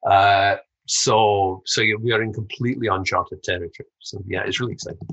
Uh, 0.05 0.57
so 0.87 1.61
so 1.65 1.81
we 2.01 2.11
are 2.11 2.21
in 2.21 2.33
completely 2.33 2.87
uncharted 2.87 3.43
territory. 3.43 3.87
So 3.99 4.23
yeah, 4.27 4.43
it's 4.45 4.59
really 4.59 4.73
exciting. 4.73 5.07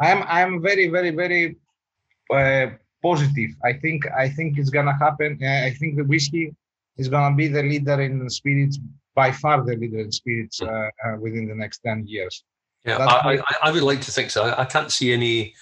I'm 0.00 0.22
I'm 0.28 0.62
very 0.62 0.88
very 0.88 1.10
very 1.10 1.56
uh, 2.32 2.66
positive. 3.02 3.50
I 3.64 3.74
think 3.74 4.06
I 4.12 4.28
think 4.28 4.58
it's 4.58 4.70
gonna 4.70 4.96
happen. 4.98 5.38
I 5.44 5.70
think 5.70 5.96
the 5.96 6.04
whiskey 6.04 6.54
is 6.96 7.08
gonna 7.08 7.34
be 7.36 7.48
the 7.48 7.62
leader 7.62 8.00
in 8.00 8.28
spirits 8.30 8.78
by 9.14 9.30
far 9.32 9.62
the 9.62 9.76
leader 9.76 9.98
in 9.98 10.12
spirits 10.12 10.62
uh, 10.62 10.66
uh, 10.66 11.16
within 11.20 11.48
the 11.48 11.54
next 11.54 11.80
ten 11.80 12.06
years. 12.06 12.44
Yeah, 12.84 12.96
I, 12.96 13.34
I, 13.34 13.42
I, 13.62 13.70
would 13.70 13.84
like 13.84 14.00
to 14.00 14.10
think 14.10 14.32
so. 14.32 14.42
I, 14.42 14.62
I, 14.62 14.64
can't 14.64 14.90
see 14.90 15.12
any. 15.12 15.54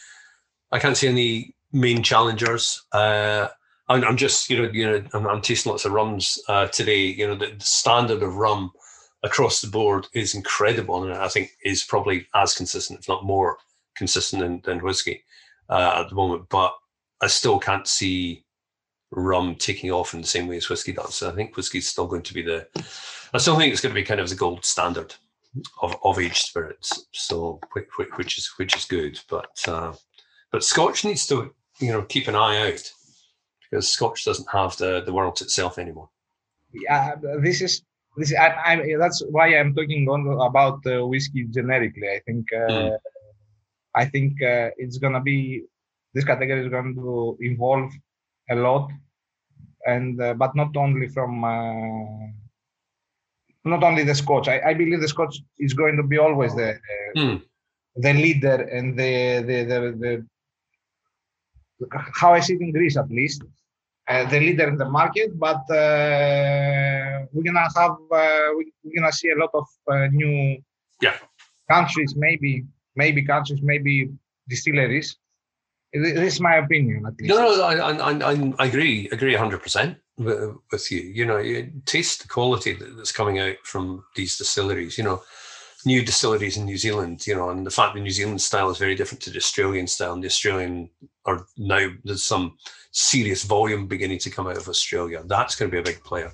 I 0.73 0.79
can't 0.79 0.97
see 0.97 1.07
any 1.07 1.55
main 1.71 2.03
challengers. 2.03 2.83
Uh, 2.93 3.49
I'm, 3.91 4.03
I'm, 4.05 4.17
just 4.17 4.49
you 4.49 4.57
know 4.57 4.71
you 4.73 4.87
know 4.87 5.05
I'm, 5.13 5.27
I'm 5.27 5.43
tasting 5.43 5.71
lots 5.71 5.85
of 5.85 5.93
rums 5.93 6.39
uh, 6.49 6.69
today. 6.69 7.05
You 7.05 7.27
know 7.27 7.35
the, 7.35 7.55
the 7.59 7.65
standard 7.65 8.23
of 8.23 8.37
rum 8.37 8.71
across 9.23 9.61
the 9.61 9.69
board 9.69 10.07
is 10.13 10.35
incredible, 10.35 11.05
and 11.05 11.13
I 11.15 11.29
think 11.29 11.53
is 11.65 11.83
probably 11.83 12.27
as 12.35 12.55
consistent, 12.55 13.01
if 13.01 13.09
not 13.09 13.25
more 13.25 13.59
consistent 13.95 14.43
than, 14.43 14.61
than 14.65 14.85
whiskey 14.85 15.25
uh, 15.69 16.03
at 16.03 16.09
the 16.09 16.15
moment. 16.15 16.49
But 16.49 16.75
I 17.21 17.27
still 17.27 17.59
can't 17.59 17.87
see 17.87 18.45
rum 19.11 19.57
taking 19.57 19.91
off 19.91 20.15
in 20.15 20.21
the 20.21 20.27
same 20.27 20.47
way 20.47 20.57
as 20.57 20.69
whiskey 20.69 20.93
does. 20.93 21.17
So 21.17 21.31
I 21.31 21.35
think 21.35 21.57
whiskey 21.57 21.79
is 21.79 21.89
still 21.89 22.07
going 22.07 22.23
to 22.23 22.35
be 22.35 22.43
the. 22.43 22.67
I 23.33 23.39
still 23.39 23.57
think 23.57 23.73
it's 23.73 23.83
going 23.83 23.95
to 23.95 24.01
be 24.01 24.05
kind 24.05 24.21
of 24.21 24.29
the 24.29 24.35
gold 24.35 24.65
standard 24.65 25.15
of, 25.83 25.97
of 26.05 26.19
aged 26.19 26.47
spirits. 26.47 27.07
So 27.13 27.61
which 28.17 28.39
is 28.39 28.51
which 28.57 28.77
is 28.77 28.85
good, 28.85 29.21
but 29.29 29.63
uh, 29.69 29.93
but 30.51 30.65
Scotch 30.65 31.05
needs 31.05 31.27
to 31.29 31.55
you 31.79 31.93
know 31.93 32.03
keep 32.03 32.29
an 32.29 32.35
eye 32.35 32.71
out 32.71 32.93
because 33.71 33.91
Scotch 33.91 34.25
doesn't 34.25 34.51
have 34.51 34.77
the 34.77 35.03
the 35.03 35.13
world 35.13 35.41
itself 35.41 35.79
anymore. 35.79 36.09
Yeah, 36.73 37.17
this 37.41 37.61
is 37.61 37.83
this 38.17 38.35
I, 38.35 38.49
I, 38.65 38.97
that's 38.99 39.23
why 39.31 39.57
I'm 39.57 39.75
talking 39.75 40.09
on 40.09 40.27
about 40.41 40.85
uh, 40.87 41.07
whiskey 41.07 41.45
generically. 41.45 42.09
I 42.09 42.21
think 42.27 42.47
uh, 42.53 42.71
mm. 42.71 42.99
I 43.95 44.05
think 44.05 44.43
uh, 44.43 44.71
it's 44.77 44.99
gonna 44.99 45.21
be 45.21 45.65
this 46.15 46.25
category 46.25 46.63
is 46.65 46.71
going 46.71 46.95
to 46.97 47.37
evolve 47.41 47.91
a 48.51 48.57
lot, 48.57 48.91
and 49.87 50.21
uh, 50.21 50.35
but 50.35 50.55
not 50.57 50.77
only 50.77 51.09
from 51.09 51.45
uh, 51.45 52.27
not 53.65 53.83
only 53.83 54.05
the 54.05 54.15
Scotch. 54.15 54.49
I, 54.49 54.61
I, 54.71 54.75
believe 54.75 55.01
the 55.01 55.09
Scotch 55.09 55.41
is 55.59 55.75
going 55.75 55.97
to 55.97 56.03
be 56.03 56.19
always 56.19 56.55
the 56.55 56.79
mm. 57.17 57.43
the 57.97 58.13
leader 58.13 58.63
and 58.73 58.99
the 58.99 59.43
the, 59.47 59.65
the 59.65 60.27
the 61.81 61.89
how 62.15 62.35
I 62.35 62.41
see 62.41 62.55
it 62.55 62.61
in 62.61 62.73
Greece 62.73 62.97
at 62.97 63.11
least 63.11 63.43
the 64.11 64.41
leader 64.41 64.69
in 64.69 64.77
the 64.77 64.89
market, 64.89 65.39
but 65.39 65.63
uh, 65.71 67.27
we're 67.33 67.45
gonna 67.45 67.69
have 67.77 67.93
uh, 67.93 68.49
we're 68.55 68.97
gonna 68.97 69.13
see 69.13 69.31
a 69.31 69.39
lot 69.39 69.51
of 69.55 69.67
new 70.13 70.61
yeah. 71.01 71.17
countries, 71.71 72.15
maybe 72.17 72.65
maybe 72.97 73.25
countries, 73.25 73.61
maybe 73.63 74.11
distilleries. 74.49 75.17
This 75.93 76.35
is 76.35 76.41
my 76.41 76.57
opinion, 76.57 77.05
at 77.07 77.15
least. 77.21 77.35
No, 77.35 77.57
no, 77.57 77.63
I, 77.65 77.75
I, 77.75 78.33
I, 78.33 78.53
I 78.61 78.67
agree, 78.67 79.09
agree, 79.11 79.35
hundred 79.35 79.63
percent 79.63 79.99
with 80.19 80.91
you. 80.91 81.01
You 81.01 81.27
know, 81.27 81.39
you 81.39 81.71
taste 81.85 82.23
the 82.23 82.29
quality 82.29 82.75
that's 82.75 83.13
coming 83.13 83.39
out 83.39 83.57
from 83.65 84.05
these 84.15 84.37
distilleries. 84.37 84.99
You 84.99 85.05
know, 85.05 85.23
new 85.85 86.05
distilleries 86.05 86.57
in 86.57 86.65
New 86.65 86.79
Zealand, 86.79 87.27
you 87.27 87.35
know, 87.35 87.51
and 87.51 87.67
the 87.67 87.71
fact 87.71 87.95
the 87.95 88.01
New 88.01 88.11
Zealand 88.11 88.41
style 88.41 88.71
is 88.71 88.79
very 88.79 88.95
different 88.95 89.23
to 89.23 89.31
the 89.31 89.39
Australian 89.39 89.87
style, 89.87 90.13
and 90.13 90.23
the 90.23 90.29
Australian 90.29 90.91
are 91.27 91.47
now 91.57 91.89
there's 92.05 92.25
some 92.25 92.57
serious 92.91 93.45
volume 93.45 93.87
beginning 93.87 94.19
to 94.21 94.31
come 94.31 94.47
out 94.47 94.57
of 94.57 94.69
Australia. 94.69 95.23
That's 95.25 95.55
going 95.55 95.71
to 95.71 95.75
be 95.75 95.81
a 95.81 95.93
big 95.93 96.03
player. 96.03 96.33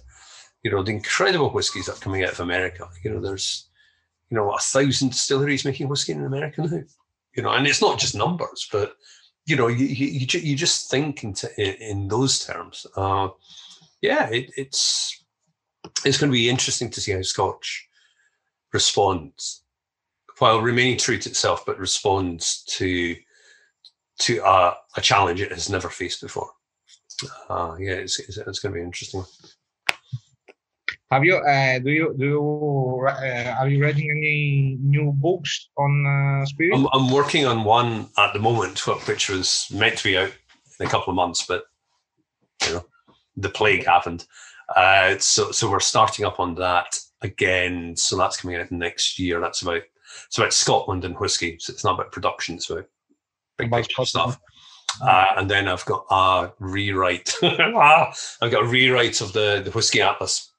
You 0.62 0.71
know, 0.71 0.83
the 0.83 0.92
incredible 0.92 1.51
whiskies 1.51 1.87
that 1.87 1.99
are 1.99 2.01
coming 2.01 2.25
out 2.25 2.33
of 2.33 2.40
America. 2.40 2.88
You 3.03 3.12
know, 3.12 3.21
there's 3.21 3.69
you 4.31 4.37
know 4.37 4.51
a 4.53 4.59
thousand 4.59 5.11
distilleries 5.11 5.64
making 5.64 5.88
whiskey 5.88 6.12
in 6.12 6.25
America 6.25 6.62
now. 6.62 6.83
You 7.37 7.42
know, 7.42 7.51
and 7.51 7.66
it's 7.66 7.83
not 7.83 7.99
just 7.99 8.14
numbers, 8.14 8.69
but 8.73 8.95
you 9.45 9.57
know, 9.57 9.69
you 9.69 9.87
you, 9.87 10.27
you 10.40 10.57
just 10.57 10.90
think 10.90 11.23
in, 11.23 11.35
in 11.57 12.09
those 12.09 12.45
terms. 12.45 12.87
Uh, 12.97 13.29
yeah, 14.01 14.29
it, 14.29 14.51
it's 14.57 15.25
it's 16.05 16.19
going 16.19 16.31
to 16.31 16.37
be 16.37 16.51
interesting 16.51 16.90
to 16.90 17.01
see 17.01 17.12
how 17.12 17.23
Scotch 17.23 17.88
responds 18.73 19.62
while 20.38 20.61
remaining 20.61 20.99
true 20.99 21.19
to 21.19 21.29
itself, 21.31 21.64
but 21.64 21.79
responds 21.79 22.62
to 22.64 23.16
to 24.18 24.38
a, 24.44 24.76
a 24.96 25.00
challenge 25.00 25.40
it 25.40 25.52
has 25.52 25.68
never 25.68 25.88
faced 25.88 26.22
before. 26.22 26.50
Uh, 27.48 27.76
yeah, 27.79 27.92
it's, 27.92 28.18
it's, 28.18 28.38
it's 28.38 28.59
going 28.59 28.74
to 28.74 28.79
be 28.79 28.85
interesting. 28.85 29.24
Have 31.11 31.24
you 31.24 31.37
uh, 31.37 31.79
do 31.79 31.90
you 31.90 32.14
do 32.18 32.24
you, 32.24 33.07
uh, 33.09 33.55
are 33.61 33.68
you 33.68 33.81
reading 33.81 34.11
any 34.11 34.76
new 34.81 35.12
books 35.12 35.68
on 35.79 36.05
uh, 36.05 36.44
spirit? 36.46 36.76
I'm, 36.76 36.88
I'm, 36.92 37.12
working 37.12 37.46
on 37.46 37.62
one 37.62 38.09
at 38.18 38.33
the 38.33 38.40
moment, 38.40 38.85
which 39.07 39.29
was 39.29 39.68
meant 39.72 39.98
to 39.98 40.05
be 40.05 40.18
out 40.18 40.33
in 40.81 40.87
a 40.87 40.90
couple 40.90 41.12
of 41.12 41.14
months, 41.14 41.46
but 41.46 41.62
you 42.66 42.74
know, 42.74 42.85
the 43.37 43.48
plague 43.48 43.87
happened. 43.87 44.26
Uh, 44.74 45.16
so 45.18 45.52
so 45.52 45.70
we're 45.70 45.79
starting 45.79 46.24
up 46.24 46.40
on 46.40 46.57
that 46.57 46.98
again. 47.22 47.94
So 47.94 48.16
that's 48.16 48.38
coming 48.38 48.57
out 48.57 48.72
next 48.72 49.16
year. 49.16 49.40
That's 49.40 49.62
about 49.62 49.83
it's 50.26 50.38
about 50.38 50.52
Scotland 50.52 51.05
and 51.05 51.16
whiskey. 51.18 51.57
So 51.61 51.72
it's 51.72 51.85
not 51.85 51.94
about 51.94 52.11
production. 52.11 52.57
It's 52.57 52.68
about 52.68 52.87
big 53.57 53.71
picture 53.71 54.05
stuff. 54.05 54.40
Uh, 55.03 55.27
and 55.37 55.51
then 55.51 55.69
I've 55.69 55.85
got 55.85 56.07
a 56.11 56.53
rewrite. 56.59 57.35
I've 57.42 58.51
got 58.51 58.64
a 58.64 58.69
rewrite 58.69 59.21
of 59.21 59.33
the 59.33 59.61
the 59.64 59.71
whiskey 59.73 60.01
atlas 60.01 60.53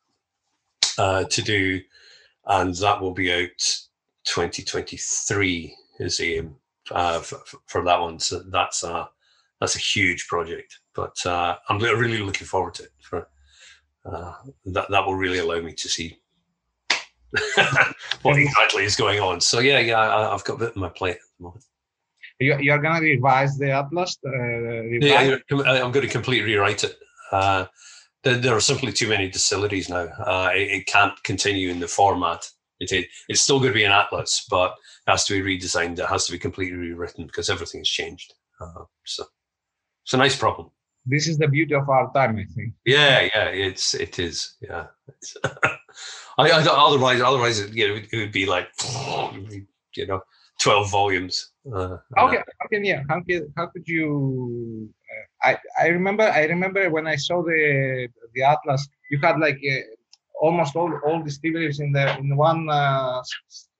uh, 0.97 1.23
to 1.23 1.41
do, 1.41 1.81
and 2.45 2.75
that 2.75 3.01
will 3.01 3.13
be 3.13 3.31
out 3.33 3.79
2023 4.25 5.75
is 5.99 6.17
the 6.17 6.36
aim 6.36 6.55
uh, 6.91 7.19
for, 7.19 7.39
for, 7.65 7.83
that 7.83 7.99
one. 7.99 8.19
So 8.19 8.43
that's 8.47 8.83
a 8.83 9.10
that's 9.60 9.75
a 9.75 9.79
huge 9.79 10.27
project, 10.27 10.79
but 10.93 11.25
uh, 11.25 11.55
I'm 11.69 11.79
really 11.79 12.19
looking 12.19 12.47
forward 12.47 12.75
to 12.75 12.83
it. 12.83 12.91
For 13.01 13.27
uh, 14.05 14.33
that 14.65 14.89
that 14.89 15.05
will 15.05 15.15
really 15.15 15.39
allow 15.39 15.60
me 15.62 15.73
to 15.73 15.89
see 15.89 16.19
what 18.21 18.38
exactly 18.38 18.83
is 18.83 18.95
going 18.95 19.19
on. 19.19 19.41
So 19.41 19.60
yeah, 19.60 19.79
yeah, 19.79 19.99
I, 19.99 20.31
have 20.31 20.43
got 20.43 20.55
a 20.55 20.65
bit 20.65 20.75
on 20.75 20.81
my 20.81 20.89
plate 20.89 21.15
at 21.15 21.21
the 21.38 21.43
moment. 21.43 21.65
You, 22.39 22.58
you're 22.60 22.82
going 22.82 23.02
to 23.02 23.02
revise 23.02 23.58
the 23.58 23.71
atlas? 23.71 24.17
Uh, 24.26 24.84
yeah, 25.00 25.38
I'm 25.50 25.91
going 25.91 26.06
to 26.06 26.12
completely 26.12 26.54
rewrite 26.54 26.84
it. 26.84 26.97
Uh, 27.32 27.65
there, 28.23 28.38
there, 28.38 28.56
are 28.56 28.62
simply 28.62 28.91
too 28.91 29.10
many 29.10 29.30
distilleries 29.30 29.89
now. 29.89 30.08
Uh, 30.19 30.52
it, 30.54 30.71
it, 30.71 30.86
can't 30.86 31.21
continue 31.23 31.69
in 31.69 31.80
the 31.80 31.88
format. 31.88 32.50
It, 32.80 32.91
it, 32.91 33.08
it's 33.28 33.41
still 33.41 33.60
going 33.60 33.71
to 33.71 33.78
be 33.78 33.84
an 33.84 33.91
atlas, 33.91 34.45
but 34.50 34.76
it 35.08 35.12
has 35.12 35.26
to 35.26 35.41
be 35.41 35.58
redesigned. 35.58 36.00
It 36.00 36.08
has 36.08 36.26
to 36.28 36.32
be 36.32 36.39
completely 36.39 36.78
rewritten 36.78 37.26
because 37.26 37.50
everything's 37.50 37.89
changed. 37.89 38.34
Uh, 38.60 38.84
so 39.06 39.26
it's 40.04 40.13
a 40.13 40.17
nice 40.17 40.36
problem. 40.36 40.69
This 41.06 41.28
is 41.28 41.38
the 41.38 41.47
beauty 41.47 41.73
of 41.73 41.89
our 41.89 42.12
time, 42.13 42.38
I 42.38 42.45
think. 42.54 42.73
Yeah, 42.86 43.21
yeah, 43.34 43.45
it's 43.45 43.93
it 43.93 44.19
is. 44.19 44.56
Yeah, 44.60 44.88
I, 46.38 46.52
I, 46.52 46.65
otherwise, 46.69 47.21
otherwise, 47.21 47.69
you 47.73 47.88
know, 47.88 47.95
it 47.95 48.17
would 48.17 48.34
be 48.34 48.45
like, 48.45 48.67
you 49.95 50.06
know, 50.06 50.21
twelve 50.60 50.91
volumes. 50.91 51.54
Uh, 51.73 51.97
how 52.15 52.30
can, 52.30 52.43
how 52.60 52.67
can 52.71 52.86
yeah? 52.86 53.03
How 53.10 53.21
can 53.21 53.53
how 53.58 53.67
could 53.67 53.88
you? 53.88 54.89
Uh, 55.43 55.49
I 55.49 55.58
I 55.80 55.88
remember 55.88 56.23
I 56.23 56.45
remember 56.45 56.89
when 56.89 57.08
I 57.08 57.15
saw 57.15 57.43
the 57.43 58.08
the 58.34 58.43
atlas, 58.43 58.88
you 59.12 59.19
had 59.21 59.39
like 59.39 59.58
uh, 59.58 59.82
almost 60.39 60.75
all 60.75 60.93
all 61.06 61.21
distilleries 61.21 61.80
in 61.80 61.91
the 61.91 62.17
in 62.17 62.36
one. 62.36 62.69
Uh, 62.69 63.21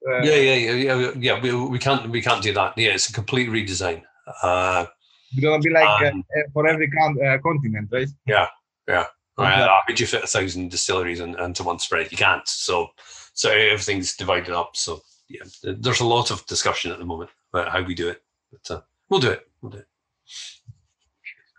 uh, 0.08 0.22
yeah, 0.22 0.34
yeah, 0.34 0.54
yeah, 0.54 0.94
yeah, 0.94 1.10
yeah. 1.16 1.40
We, 1.40 1.54
we 1.54 1.78
can't 1.78 2.10
we 2.10 2.20
can't 2.20 2.42
do 2.42 2.52
that. 2.52 2.76
Yeah, 2.76 2.90
it's 2.90 3.08
a 3.08 3.12
complete 3.12 3.48
redesign. 3.48 4.02
Uh, 4.42 4.86
it's 5.32 5.40
gonna 5.40 5.60
be 5.60 5.70
like 5.70 6.12
um, 6.12 6.24
for 6.52 6.66
every 6.66 6.90
con- 6.90 7.18
continent, 7.42 7.88
right? 7.90 8.08
Yeah, 8.26 8.48
yeah. 8.86 9.06
Right. 9.38 9.54
How 9.54 9.80
could 9.86 10.00
you 10.00 10.06
fit 10.06 10.24
a 10.24 10.26
thousand 10.26 10.70
distilleries 10.70 11.20
in, 11.20 11.38
into 11.38 11.62
one 11.62 11.78
spread? 11.78 12.10
You 12.10 12.18
can't. 12.18 12.46
So, 12.48 12.88
so 13.34 13.50
everything's 13.50 14.16
divided 14.16 14.52
up. 14.52 14.74
So, 14.74 15.00
yeah, 15.28 15.44
there's 15.62 16.00
a 16.00 16.04
lot 16.04 16.32
of 16.32 16.44
discussion 16.46 16.90
at 16.90 16.98
the 16.98 17.04
moment 17.04 17.30
about 17.52 17.72
how 17.72 17.82
we 17.82 17.94
do 17.94 18.08
it, 18.08 18.22
but 18.50 18.74
uh, 18.74 18.80
we'll 19.08 19.20
do 19.20 19.30
it. 19.30 19.48
We'll 19.60 19.72
do 19.72 19.78
it. 19.78 19.86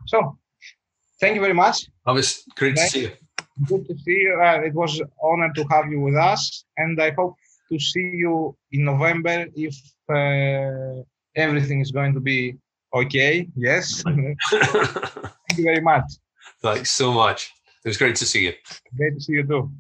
So, 0.07 0.37
thank 1.19 1.35
you 1.35 1.41
very 1.41 1.53
much. 1.53 1.83
It 2.07 2.11
was 2.11 2.43
great 2.55 2.75
to 2.75 2.87
see 2.87 3.01
you. 3.01 3.11
Good 3.67 3.87
to 3.87 3.97
see 3.97 4.19
you. 4.25 4.41
Uh, 4.41 4.61
it 4.61 4.73
was 4.73 4.99
an 4.99 5.09
honor 5.21 5.51
to 5.53 5.63
have 5.69 5.91
you 5.91 5.99
with 5.99 6.15
us, 6.15 6.65
and 6.77 7.01
I 7.01 7.11
hope 7.11 7.35
to 7.71 7.79
see 7.79 8.11
you 8.13 8.55
in 8.71 8.85
November 8.85 9.45
if 9.55 9.75
uh, 10.09 11.03
everything 11.35 11.81
is 11.81 11.91
going 11.91 12.13
to 12.13 12.19
be 12.19 12.57
okay. 12.93 13.47
Yes. 13.55 14.01
thank 14.03 15.57
you 15.57 15.63
very 15.63 15.81
much. 15.81 16.05
Thanks 16.61 16.91
so 16.91 17.11
much. 17.11 17.51
It 17.85 17.89
was 17.89 17.97
great 17.97 18.15
to 18.17 18.25
see 18.25 18.45
you. 18.45 18.53
Great 18.97 19.15
to 19.15 19.21
see 19.21 19.33
you 19.33 19.47
too. 19.47 19.71